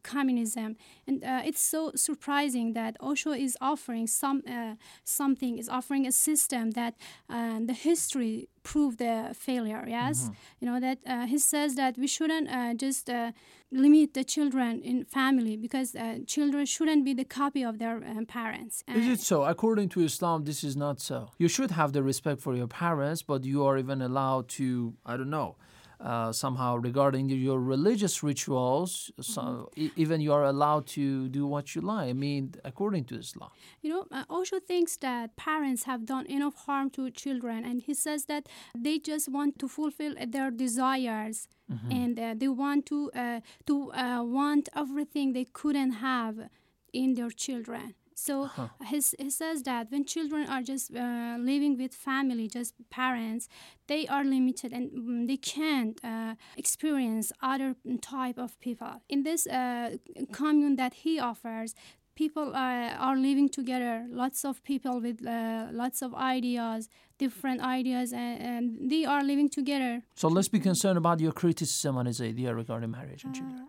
communism, 0.03 0.75
and 1.07 1.23
uh, 1.23 1.41
it's 1.49 1.61
so 1.61 1.91
surprising 1.95 2.73
that 2.73 2.95
Osho 3.01 3.31
is 3.31 3.57
offering 3.61 4.07
some 4.07 4.41
uh, 4.47 4.75
something 5.03 5.57
is 5.57 5.69
offering 5.69 6.07
a 6.07 6.11
system 6.11 6.71
that 6.71 6.93
uh, 7.29 7.59
the 7.65 7.73
history 7.73 8.47
proved 8.63 8.97
the 8.99 9.15
failure. 9.33 9.83
Yes, 9.87 10.17
Mhm. 10.29 10.33
you 10.61 10.65
know 10.69 10.79
that 10.79 10.97
uh, 11.05 11.25
he 11.33 11.37
says 11.37 11.75
that 11.75 11.93
we 11.97 12.07
shouldn't 12.07 12.47
uh, 12.49 12.73
just 12.85 13.09
uh, 13.09 13.31
limit 13.71 14.13
the 14.13 14.23
children 14.23 14.81
in 14.81 15.05
family 15.05 15.55
because 15.57 15.89
uh, 15.95 16.01
children 16.25 16.65
shouldn't 16.65 17.03
be 17.09 17.13
the 17.13 17.25
copy 17.39 17.63
of 17.69 17.77
their 17.81 17.97
um, 18.11 18.25
parents. 18.25 18.83
Is 18.87 19.07
it 19.15 19.19
so? 19.31 19.37
According 19.55 19.89
to 19.89 19.99
Islam, 20.01 20.43
this 20.49 20.63
is 20.63 20.75
not 20.75 20.99
so. 20.99 21.17
You 21.37 21.47
should 21.55 21.71
have 21.71 21.89
the 21.93 22.03
respect 22.11 22.41
for 22.41 22.53
your 22.55 22.67
parents, 22.67 23.21
but 23.31 23.43
you 23.43 23.63
are 23.67 23.77
even 23.77 24.01
allowed 24.01 24.45
to, 24.59 24.65
I 25.05 25.13
don't 25.17 25.29
know, 25.39 25.55
uh, 25.99 26.31
somehow 26.31 26.75
regarding 26.77 27.29
your 27.29 27.59
religious 27.59 28.23
rituals, 28.23 29.11
so 29.19 29.69
e- 29.75 29.91
even 29.95 30.21
you 30.21 30.31
are 30.33 30.43
allowed 30.45 30.85
to 30.87 31.27
do 31.29 31.45
what 31.45 31.75
you 31.75 31.81
like. 31.81 32.09
I 32.09 32.13
mean, 32.13 32.53
according 32.63 33.03
to 33.05 33.15
Islam. 33.19 33.49
You 33.81 33.89
know, 33.93 34.05
uh, 34.11 34.23
Osho 34.29 34.59
thinks 34.59 34.97
that 34.97 35.35
parents 35.35 35.83
have 35.83 36.05
done 36.05 36.25
enough 36.27 36.55
harm 36.65 36.89
to 36.91 37.09
children, 37.11 37.63
and 37.65 37.81
he 37.81 37.93
says 37.93 38.25
that 38.25 38.47
they 38.77 38.97
just 38.99 39.27
want 39.29 39.59
to 39.59 39.67
fulfill 39.67 40.13
their 40.35 40.51
desires, 40.51 41.47
Mhm. 41.69 41.91
and 42.01 42.19
uh, 42.19 42.33
they 42.41 42.47
want 42.47 42.85
to 42.91 43.11
uh, 43.13 43.39
to 43.69 43.91
uh, 43.93 44.23
want 44.23 44.69
everything 44.75 45.33
they 45.33 45.45
couldn't 45.59 45.93
have 46.09 46.49
in 46.93 47.13
their 47.13 47.29
children. 47.45 47.93
So 48.19 48.49
his, 48.85 49.15
he 49.17 49.29
says 49.29 49.63
that 49.63 49.91
when 49.91 50.03
children 50.05 50.47
are 50.49 50.61
just 50.61 50.93
uh, 50.95 51.37
living 51.39 51.77
with 51.77 51.93
family, 51.93 52.47
just 52.47 52.73
parents, 52.89 53.47
they 53.87 54.07
are 54.07 54.23
limited 54.23 54.73
and 54.73 54.91
mm, 54.91 55.27
they 55.27 55.37
can't 55.37 55.99
uh, 56.03 56.35
experience 56.57 57.31
other 57.41 57.75
type 58.01 58.37
of 58.37 58.59
people. 58.59 59.01
In 59.07 59.23
this 59.23 59.47
uh, 59.47 59.97
commune 60.31 60.75
that 60.75 60.93
he 60.93 61.19
offers, 61.19 61.75
people 62.15 62.53
uh, 62.53 63.07
are 63.07 63.15
living 63.15 63.47
together 63.47 64.05
lots 64.09 64.43
of 64.43 64.61
people 64.63 64.99
with 64.99 65.25
uh, 65.25 65.67
lots 65.71 66.01
of 66.01 66.13
ideas 66.13 66.89
different 67.17 67.61
ideas 67.61 68.11
and, 68.11 68.41
and 68.41 68.91
they 68.91 69.05
are 69.05 69.23
living 69.23 69.49
together 69.49 70.01
So 70.15 70.27
let's 70.27 70.49
be 70.49 70.59
concerned 70.59 70.97
about 70.97 71.19
your 71.19 71.31
criticism 71.31 71.97
on 71.97 72.05
his 72.05 72.19
idea 72.21 72.53
regarding 72.53 72.91
marriage 72.91 73.23
and 73.23 73.33
children. 73.33 73.67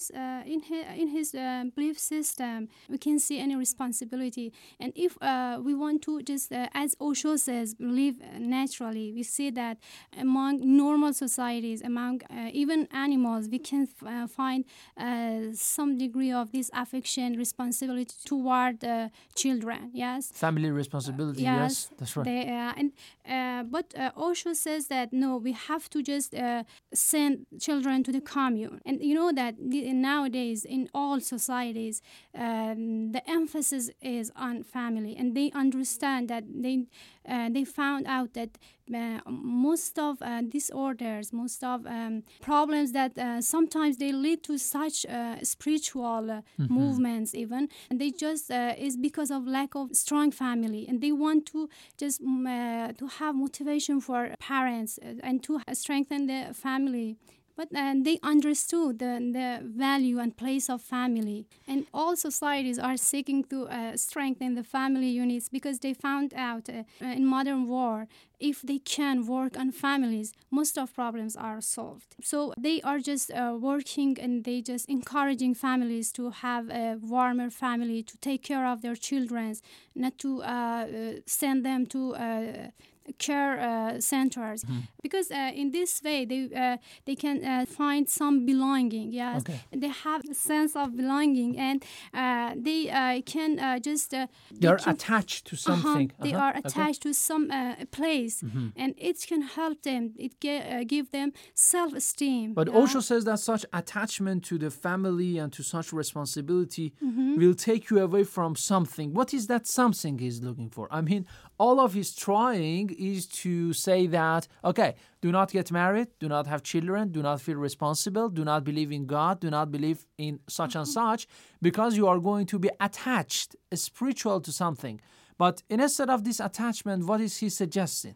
Yes, 0.00 0.10
uh, 0.14 0.42
in 0.46 0.60
his, 0.60 0.84
in 0.96 1.08
his 1.08 1.34
uh, 1.34 1.64
belief 1.74 1.98
system, 1.98 2.68
we 2.88 2.98
can 2.98 3.18
see 3.18 3.38
any 3.38 3.56
responsibility. 3.56 4.52
And 4.78 4.92
if 4.96 5.16
uh, 5.22 5.58
we 5.62 5.74
want 5.74 6.02
to 6.02 6.22
just, 6.22 6.52
uh, 6.52 6.68
as 6.74 6.96
Osho 7.00 7.36
says, 7.36 7.74
live 7.78 8.16
naturally, 8.38 9.12
we 9.12 9.22
see 9.22 9.50
that 9.50 9.78
among 10.18 10.60
normal 10.76 11.12
societies, 11.12 11.82
among 11.82 12.22
uh, 12.30 12.48
even 12.52 12.88
animals, 12.92 13.48
we 13.50 13.58
can 13.58 13.82
f- 13.82 14.06
uh, 14.06 14.26
find 14.26 14.64
uh, 14.96 15.52
some 15.54 15.98
degree 15.98 16.32
of 16.32 16.52
this 16.52 16.70
affection, 16.74 17.36
responsibility 17.36 18.14
toward 18.24 18.82
uh, 18.84 19.08
children. 19.34 19.90
Yes. 19.92 20.30
Family 20.32 20.70
responsibility, 20.70 21.42
yes, 21.42 21.90
that's 21.98 22.16
right. 22.16 22.24
They, 22.24 22.44
and, 22.46 22.92
uh, 23.28 23.64
but 23.64 23.94
uh, 23.98 24.10
Osho 24.16 24.52
says 24.54 24.86
that 24.88 25.12
no, 25.12 25.36
we 25.36 25.52
have 25.52 25.88
to 25.90 26.02
just 26.02 26.34
uh, 26.34 26.64
send 26.94 27.46
children 27.60 28.02
to 28.04 28.12
the 28.12 28.20
commune. 28.20 28.80
And 28.86 29.02
you 29.02 29.14
know 29.14 29.32
that 29.32 29.54
the- 29.58 29.89
nowadays 29.92 30.64
in 30.64 30.88
all 30.94 31.20
societies, 31.20 32.02
um, 32.34 33.12
the 33.12 33.22
emphasis 33.28 33.90
is 34.00 34.30
on 34.36 34.62
family, 34.62 35.16
and 35.16 35.34
they 35.34 35.50
understand 35.52 36.28
that 36.28 36.44
they 36.48 36.86
uh, 37.28 37.48
they 37.50 37.64
found 37.64 38.06
out 38.06 38.32
that 38.34 38.58
uh, 38.94 39.20
most 39.28 39.98
of 39.98 40.20
uh, 40.22 40.42
disorders, 40.42 41.32
most 41.32 41.62
of 41.62 41.86
um, 41.86 42.22
problems 42.40 42.92
that 42.92 43.16
uh, 43.18 43.40
sometimes 43.40 43.98
they 43.98 44.10
lead 44.12 44.42
to 44.42 44.58
such 44.58 45.06
uh, 45.06 45.36
spiritual 45.42 46.30
uh, 46.30 46.40
movements 46.68 47.34
even, 47.34 47.68
and 47.90 48.00
they 48.00 48.10
just 48.10 48.50
uh, 48.50 48.74
is 48.76 48.96
because 48.96 49.30
of 49.30 49.46
lack 49.46 49.74
of 49.74 49.94
strong 49.94 50.30
family, 50.30 50.86
and 50.88 51.00
they 51.00 51.12
want 51.12 51.46
to 51.46 51.68
just 51.98 52.22
mm, 52.24 52.46
uh, 52.46 52.92
to 52.94 53.06
have 53.06 53.34
motivation 53.34 54.00
for 54.00 54.34
parents 54.40 54.98
and 55.22 55.42
to 55.42 55.60
strengthen 55.72 56.26
the 56.26 56.52
family. 56.54 57.16
But 57.56 57.68
uh, 57.74 57.94
they 58.00 58.18
understood 58.22 58.98
the, 58.98 59.18
the 59.32 59.60
value 59.62 60.18
and 60.18 60.36
place 60.36 60.70
of 60.70 60.80
family. 60.82 61.46
And 61.68 61.86
all 61.92 62.16
societies 62.16 62.78
are 62.78 62.96
seeking 62.96 63.44
to 63.44 63.66
uh, 63.66 63.96
strengthen 63.96 64.54
the 64.54 64.64
family 64.64 65.08
units 65.08 65.48
because 65.48 65.80
they 65.80 65.94
found 65.94 66.32
out 66.34 66.68
uh, 66.68 66.84
in 67.00 67.26
modern 67.26 67.66
war 67.68 68.08
if 68.40 68.62
they 68.62 68.78
can 68.78 69.26
work 69.26 69.58
on 69.58 69.70
families, 69.70 70.32
most 70.50 70.78
of 70.78 70.94
problems 70.94 71.36
are 71.36 71.60
solved. 71.60 72.16
So 72.22 72.54
they 72.58 72.80
are 72.82 72.98
just 72.98 73.30
uh, 73.30 73.56
working 73.60 74.18
and 74.18 74.44
they 74.44 74.62
just 74.62 74.88
encouraging 74.88 75.54
families 75.54 76.10
to 76.12 76.30
have 76.30 76.70
a 76.70 76.96
warmer 77.00 77.50
family, 77.50 78.02
to 78.02 78.16
take 78.18 78.42
care 78.42 78.66
of 78.66 78.80
their 78.80 78.96
children, 78.96 79.54
not 79.94 80.18
to 80.18 80.42
uh, 80.42 80.46
uh, 80.46 81.12
send 81.26 81.64
them 81.64 81.86
to 81.86 82.14
uh, 82.14 82.70
care 83.18 83.52
uh, 83.60 84.00
centers 84.00 84.64
because 85.02 85.30
uh, 85.30 85.50
in 85.60 85.70
this 85.72 86.00
way 86.02 86.24
they 86.24 86.42
uh, 86.54 86.76
they 87.06 87.14
can 87.16 87.36
uh, 87.44 87.64
find 87.66 88.08
some 88.08 88.44
belonging 88.46 89.12
yes 89.12 89.40
Okay. 89.40 89.60
they 89.82 89.88
have 90.06 90.22
a 90.30 90.34
sense 90.34 90.72
of 90.76 90.88
belonging 90.96 91.58
and 91.58 91.78
uh, 92.14 92.50
they 92.66 92.80
uh, 92.90 93.20
can 93.34 93.58
uh, 93.58 93.78
just 93.78 94.12
uh, 94.14 94.26
They 94.60 94.68
are 94.68 94.78
can- 94.78 94.94
attached 94.94 95.46
to 95.50 95.54
uh-huh, 95.56 95.82
something. 95.82 96.12
they 96.24 96.32
Uh-huh, 96.34 96.44
are 96.44 96.54
okay. 96.58 96.68
attached 96.68 97.02
to 97.02 97.12
some 97.12 97.44
uh, 97.50 97.74
place 97.90 98.36
and 98.82 98.94
it 98.96 99.16
can 99.30 99.42
help 99.58 99.76
them 99.82 100.02
it 100.26 100.32
ge- 100.44 100.62
uh, 100.72 100.84
give 100.94 101.06
them 101.10 101.28
self-esteem 101.54 102.54
But 102.54 102.68
yeah. 102.68 102.78
Osho 102.78 103.00
says 103.00 103.24
that 103.24 103.38
such 103.40 103.64
attachment 103.72 104.44
to 104.50 104.58
the 104.58 104.70
family 104.70 105.38
and 105.42 105.52
to 105.56 105.62
such 105.62 105.92
responsibility 105.92 106.86
Mm-hmm. 107.02 107.38
will 107.40 107.54
take 107.54 107.82
you 107.90 107.98
away 108.08 108.24
from 108.24 108.50
something. 108.56 109.08
What 109.18 109.32
is 109.38 109.46
that 109.52 109.66
something 109.66 110.14
he's 110.18 110.40
looking 110.48 110.70
for? 110.76 110.84
I 110.98 111.00
mean, 111.10 111.22
all 111.64 111.78
of 111.86 111.90
his 112.00 112.08
trying 112.26 112.86
is 113.12 113.20
to 113.44 113.52
say 113.86 114.00
that, 114.18 114.42
okay, 114.70 114.90
do 115.24 115.28
not 115.38 115.48
get 115.58 115.66
married, 115.70 116.08
do 116.18 116.28
not 116.36 116.44
have 116.52 116.60
children, 116.72 117.02
do 117.18 117.20
not 117.28 117.38
feel 117.46 117.58
responsible, 117.70 118.26
do 118.40 118.44
not 118.50 118.60
believe 118.70 118.90
in 118.98 119.04
God, 119.16 119.34
do 119.46 119.50
not 119.58 119.66
believe 119.76 119.98
in 120.26 120.32
such 120.58 120.74
and 120.74 120.86
Mm-hmm. 120.86 121.00
such, 121.10 121.20
because 121.68 121.92
you 122.00 122.06
are 122.12 122.20
going 122.30 122.46
to 122.52 122.58
be 122.66 122.70
attached, 122.88 123.50
spiritual 123.74 124.38
to 124.46 124.50
something. 124.62 124.96
But 125.42 125.56
instead 125.68 126.08
of 126.14 126.18
this 126.28 126.38
attachment, 126.48 126.98
what 127.10 127.20
is 127.26 127.32
he 127.42 127.48
suggesting? 127.62 128.14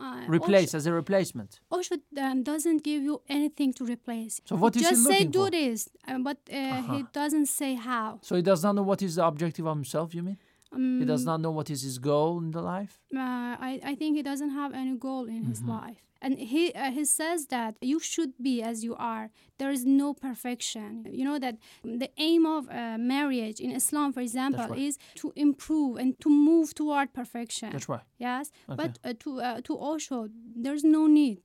Uh, 0.00 0.22
Replace 0.38 0.70
as 0.78 0.84
a 0.86 0.92
replacement. 1.02 1.50
Osho 1.72 1.96
um, 2.24 2.44
doesn't 2.50 2.80
give 2.84 3.02
you 3.08 3.14
anything 3.38 3.70
to 3.78 3.82
replace. 3.84 4.34
So 4.44 4.54
what 4.62 4.76
is 4.76 4.82
he 4.82 4.88
Just 4.90 5.02
say 5.04 5.10
looking 5.18 5.30
do 5.38 5.44
for? 5.46 5.50
this, 5.50 5.78
uh, 6.06 6.18
but 6.28 6.38
uh, 6.52 6.82
he 6.92 6.98
doesn't 7.20 7.46
say 7.60 7.72
how. 7.74 8.08
So 8.22 8.36
he 8.36 8.42
does 8.50 8.62
not 8.64 8.72
know 8.76 8.82
what 8.90 9.00
is 9.02 9.12
the 9.16 9.24
objective 9.26 9.66
of 9.66 9.74
himself, 9.76 10.14
you 10.14 10.22
mean? 10.22 10.38
He 10.76 11.04
does 11.04 11.24
not 11.24 11.40
know 11.40 11.50
what 11.50 11.70
is 11.70 11.82
his 11.82 11.98
goal 11.98 12.38
in 12.38 12.50
the 12.50 12.60
life? 12.62 13.00
Uh, 13.14 13.56
I, 13.68 13.80
I 13.84 13.94
think 13.94 14.16
he 14.16 14.22
doesn't 14.22 14.50
have 14.50 14.72
any 14.74 14.96
goal 14.96 15.24
in 15.26 15.44
his 15.44 15.60
Mm-hmm. 15.60 15.70
life. 15.70 16.02
And 16.20 16.36
he 16.36 16.72
uh, 16.74 16.90
he 16.90 17.04
says 17.04 17.46
that 17.46 17.76
you 17.80 18.00
should 18.00 18.32
be 18.42 18.60
as 18.70 18.82
you 18.82 18.94
are. 18.96 19.30
There 19.58 19.70
is 19.70 19.84
no 19.84 20.12
perfection. 20.14 21.06
You 21.18 21.24
know 21.24 21.38
that 21.38 21.54
the 22.02 22.10
aim 22.18 22.44
of 22.44 22.68
uh, 22.68 22.98
marriage 22.98 23.60
in 23.60 23.70
Islam, 23.70 24.12
for 24.12 24.20
example, 24.20 24.66
right. 24.68 24.78
is 24.88 24.98
to 25.20 25.32
improve 25.36 25.96
and 26.02 26.18
to 26.24 26.28
move 26.28 26.74
toward 26.74 27.12
perfection. 27.12 27.70
That's 27.70 27.88
right. 27.88 28.02
Yes, 28.18 28.50
Okay. 28.68 28.76
but 28.80 28.98
uh, 29.04 29.14
to 29.22 29.30
uh, 29.40 29.60
to 29.66 29.72
Osho, 29.78 30.28
there's 30.64 30.82
no 30.82 31.06
need 31.06 31.42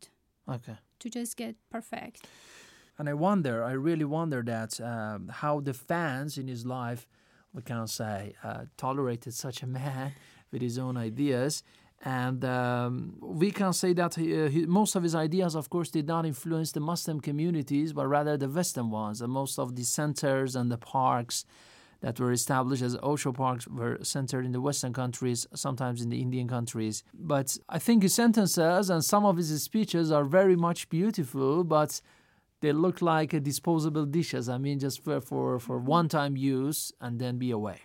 Okay. 0.56 0.78
to 1.02 1.10
just 1.20 1.38
get 1.38 1.56
perfect. 1.70 2.28
And 2.98 3.08
I 3.10 3.14
wonder, 3.14 3.64
I 3.64 3.74
really 3.90 4.06
wonder 4.06 4.42
that 4.44 4.80
um, 4.82 5.28
how 5.42 5.62
the 5.62 5.74
fans 5.74 6.38
in 6.38 6.48
his 6.48 6.64
life, 6.66 7.08
we 7.54 7.62
can 7.62 7.88
say, 7.88 8.36
uh, 8.44 8.66
tolerated 8.78 9.34
such 9.34 9.64
a 9.64 9.68
man 9.68 10.14
with 10.52 10.62
his 10.62 10.78
own 10.78 10.98
ideas. 10.98 11.64
And 12.06 12.44
um, 12.44 13.16
we 13.22 13.52
can 13.52 13.72
say 13.72 13.94
that 13.94 14.16
he, 14.16 14.44
uh, 14.44 14.50
he, 14.50 14.66
most 14.66 14.96
of 14.96 15.04
his 15.04 15.16
ideas, 15.16 15.56
of 15.56 15.70
course, 15.70 15.90
did 15.90 16.06
not 16.06 16.26
influence 16.26 16.74
the 16.74 16.82
Muslim 16.82 17.22
communities, 17.22 17.94
but 17.94 18.08
rather 18.08 18.36
the 18.36 18.50
Western 18.50 18.90
ones. 18.90 19.22
And 19.22 19.32
most 19.32 19.58
of 19.58 19.76
the 19.76 19.84
centers 19.84 20.56
and 20.56 20.70
the 20.70 20.78
parks 20.78 21.46
that 22.02 22.20
were 22.20 22.34
established 22.34 22.84
as 22.84 22.98
Osho 23.02 23.32
parks 23.32 23.66
were 23.66 23.98
centered 24.04 24.46
in 24.46 24.52
the 24.52 24.60
Western 24.60 24.92
countries, 24.92 25.48
sometimes 25.56 26.02
in 26.02 26.10
the 26.10 26.22
Indian 26.22 26.50
countries. 26.50 27.02
But 27.14 27.58
I 27.70 27.80
think 27.80 28.04
his 28.04 28.14
sentences 28.14 28.90
and 28.90 29.04
some 29.06 29.24
of 29.24 29.38
his 29.38 29.64
speeches 29.64 30.12
are 30.12 30.26
very 30.26 30.58
much 30.58 30.90
beautiful, 30.90 31.64
but 31.64 32.02
they 32.64 32.72
look 32.86 32.98
like 33.02 33.34
uh, 33.34 33.40
disposable 33.40 34.06
dishes. 34.06 34.48
I 34.48 34.58
mean, 34.58 34.80
just 34.80 35.04
for, 35.04 35.20
for, 35.30 35.60
for 35.60 35.78
one 35.78 36.08
time 36.08 36.34
use 36.38 36.94
and 37.00 37.20
then 37.20 37.38
be 37.38 37.52
away. 37.52 37.80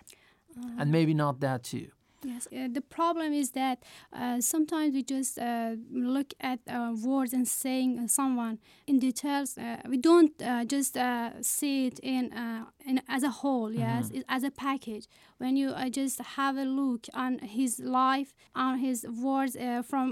And 0.79 0.91
maybe 0.91 1.13
not 1.13 1.39
that 1.41 1.63
too. 1.63 1.87
Yes, 2.23 2.47
uh, 2.47 2.67
the 2.77 2.81
problem 2.81 3.31
is 3.31 3.51
that 3.51 3.77
uh, 4.11 4.41
sometimes 4.41 4.93
we 4.93 5.03
just 5.03 5.39
uh, 5.39 5.75
look 5.91 6.33
at 6.41 6.59
uh, 6.67 6.93
words 7.01 7.31
and 7.33 7.47
saying 7.47 7.97
uh, 7.97 8.07
someone 8.07 8.59
in 8.87 8.99
details. 8.99 9.57
Uh, 9.57 9.77
we 9.87 9.97
don't 9.97 10.33
uh, 10.41 10.65
just 10.65 10.97
uh, 10.97 11.29
see 11.41 11.87
it 11.87 11.99
in, 11.99 12.33
uh, 12.33 12.65
in 12.89 13.01
as 13.07 13.23
a 13.23 13.29
whole. 13.41 13.71
Yes, 13.85 14.03
it, 14.17 14.23
as 14.27 14.43
a 14.43 14.51
package. 14.67 15.05
When 15.41 15.53
you 15.61 15.69
uh, 15.69 15.89
just 15.99 16.17
have 16.37 16.55
a 16.57 16.67
look 16.81 17.03
on 17.13 17.31
his 17.39 17.71
life, 17.79 18.29
on 18.55 18.79
his 18.87 19.05
words 19.27 19.55
uh, 19.55 19.81
from 19.91 20.07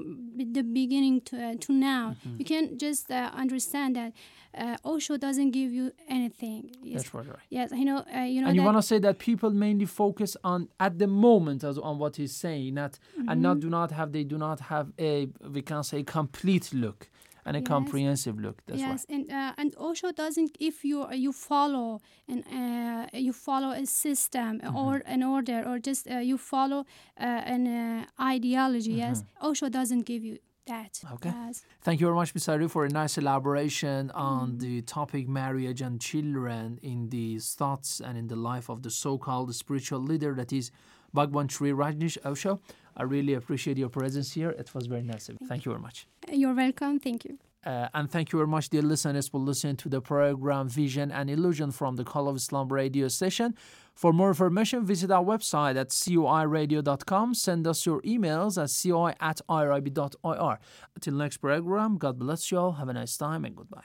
the 0.55 0.61
beginning 0.79 1.15
to 1.29 1.35
uh, 1.35 1.55
to 1.65 1.69
now, 1.73 2.15
you 2.39 2.45
can 2.45 2.63
just 2.85 3.05
uh, 3.11 3.31
understand 3.43 3.95
that 3.99 4.11
uh, 4.57 4.77
Osho 4.91 5.17
doesn't 5.17 5.51
give 5.51 5.71
you 5.79 5.91
anything. 6.17 6.61
Yes. 6.81 6.95
That's 7.03 7.13
right, 7.13 7.27
right. 7.27 7.39
Yes, 7.57 7.71
you 7.81 7.85
know. 7.89 7.99
Uh, 8.15 8.19
you 8.33 8.41
know 8.41 8.47
And 8.47 8.55
you 8.55 8.63
want 8.63 8.77
to 8.77 8.87
say 8.91 8.99
that 8.99 9.15
people 9.19 9.49
mainly 9.65 9.85
focus 10.03 10.31
on 10.43 10.59
at 10.79 10.93
the 11.01 11.07
moment 11.07 11.63
as 11.63 11.77
on 11.77 11.95
what 11.99 12.15
he's 12.19 12.35
saying, 12.45 12.73
not 12.81 12.93
and 13.17 13.27
Mm-hmm. 13.27 13.41
not 13.47 13.59
do 13.59 13.69
not 13.69 13.89
have 13.99 14.09
they 14.15 14.23
do 14.33 14.37
not 14.37 14.59
have 14.73 14.87
a 14.99 15.27
we 15.55 15.61
can 15.61 15.83
say 15.83 16.03
complete 16.03 16.67
look 16.73 17.09
and 17.47 17.55
a 17.55 17.59
Yes. 17.59 17.67
comprehensive 17.75 18.35
look. 18.45 18.57
That's 18.67 18.79
yes, 18.85 18.89
right. 18.89 19.15
and 19.15 19.23
uh, 19.39 19.59
and 19.61 19.69
Osho 19.87 20.09
doesn't. 20.23 20.51
If 20.69 20.75
you 20.89 20.97
you 21.25 21.31
follow 21.49 21.87
and 22.31 22.39
uh, 22.59 23.17
you 23.27 23.33
follow 23.47 23.71
a 23.83 23.85
system 24.03 24.51
Mm-hmm. 24.59 24.75
or 24.83 24.93
an 25.15 25.21
order 25.35 25.59
or 25.69 25.75
just 25.89 26.03
uh, 26.07 26.17
you 26.31 26.37
follow 26.53 26.79
uh, 27.27 27.53
an 27.55 27.63
uh, 27.67 28.05
ideology, 28.35 28.93
yes, 29.05 29.17
Osho 29.47 29.67
doesn't 29.79 30.03
give 30.11 30.23
you 30.29 30.35
that. 30.73 30.93
Mm-hmm. 30.99 31.13
Okay. 31.15 31.31
Yes. 31.45 31.55
Thank 31.87 31.97
you 32.01 32.07
very 32.07 32.17
much, 32.21 32.29
Ms. 32.35 32.45
Taheri, 32.47 32.67
for 32.75 32.83
a 32.85 32.89
nice 33.01 33.13
elaboration 33.17 34.11
on 34.11 34.57
the 34.65 34.81
topic 34.97 35.25
marriage 35.41 35.81
and 35.87 35.95
children 36.11 36.79
in 36.91 36.99
the 37.15 37.27
thoughts 37.59 37.89
and 38.05 38.13
in 38.21 38.27
the 38.33 38.35
life 38.51 38.67
of 38.73 38.77
the 38.85 38.89
so-called 39.03 39.49
spiritual 39.63 40.01
leader 40.11 40.31
that 40.39 40.51
is 40.59 40.65
Bhagwan 41.13 41.47
Sri 41.53 41.71
Rajneesh 41.71 42.17
Osho. 42.25 42.59
I 42.97 43.03
really 43.03 43.35
appreciate 43.35 43.77
your 43.77 43.89
presence 43.89 44.33
here. 44.33 44.49
It 44.49 44.73
was 44.73 44.87
very 44.87 45.03
nice 45.03 45.29
of 45.29 45.37
you. 45.39 45.47
Thank 45.47 45.65
you 45.65 45.71
very 45.71 45.81
much. 45.81 46.07
You're 46.31 46.55
welcome. 46.55 46.99
Thank 46.99 47.25
you. 47.25 47.37
Uh, 47.65 47.87
and 47.93 48.09
thank 48.09 48.31
you 48.31 48.39
very 48.39 48.47
much, 48.47 48.69
dear 48.69 48.81
listeners, 48.81 49.27
for 49.27 49.39
listening 49.39 49.75
to 49.75 49.89
the 49.89 50.01
program 50.01 50.69
Vision 50.69 51.11
and 51.11 51.29
Illusion 51.29 51.69
from 51.71 51.97
the 51.97 52.03
Call 52.03 52.27
of 52.27 52.37
Islam 52.37 52.71
radio 52.71 53.07
station. 53.07 53.55
For 53.93 54.13
more 54.13 54.29
information, 54.29 54.85
visit 54.85 55.11
our 55.11 55.23
website 55.23 55.75
at 55.75 55.89
coiradio.com. 55.89 57.33
Send 57.33 57.67
us 57.67 57.85
your 57.85 58.01
emails 58.03 58.57
at 58.61 58.71
coi 58.71 59.13
at 59.19 59.41
irib.ir. 59.49 60.59
Until 60.95 61.13
next 61.13 61.37
program, 61.37 61.97
God 61.97 62.19
bless 62.19 62.51
you 62.51 62.59
all. 62.59 62.73
Have 62.73 62.89
a 62.89 62.93
nice 62.93 63.17
time 63.17 63.43
and 63.43 63.55
goodbye. 63.55 63.81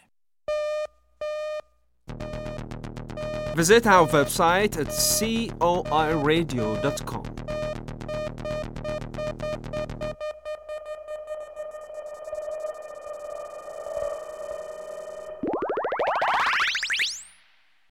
Visit 3.56 3.86
our 3.86 4.06
website 4.06 4.78
at 4.78 4.88
coiradio.com. 4.88 7.41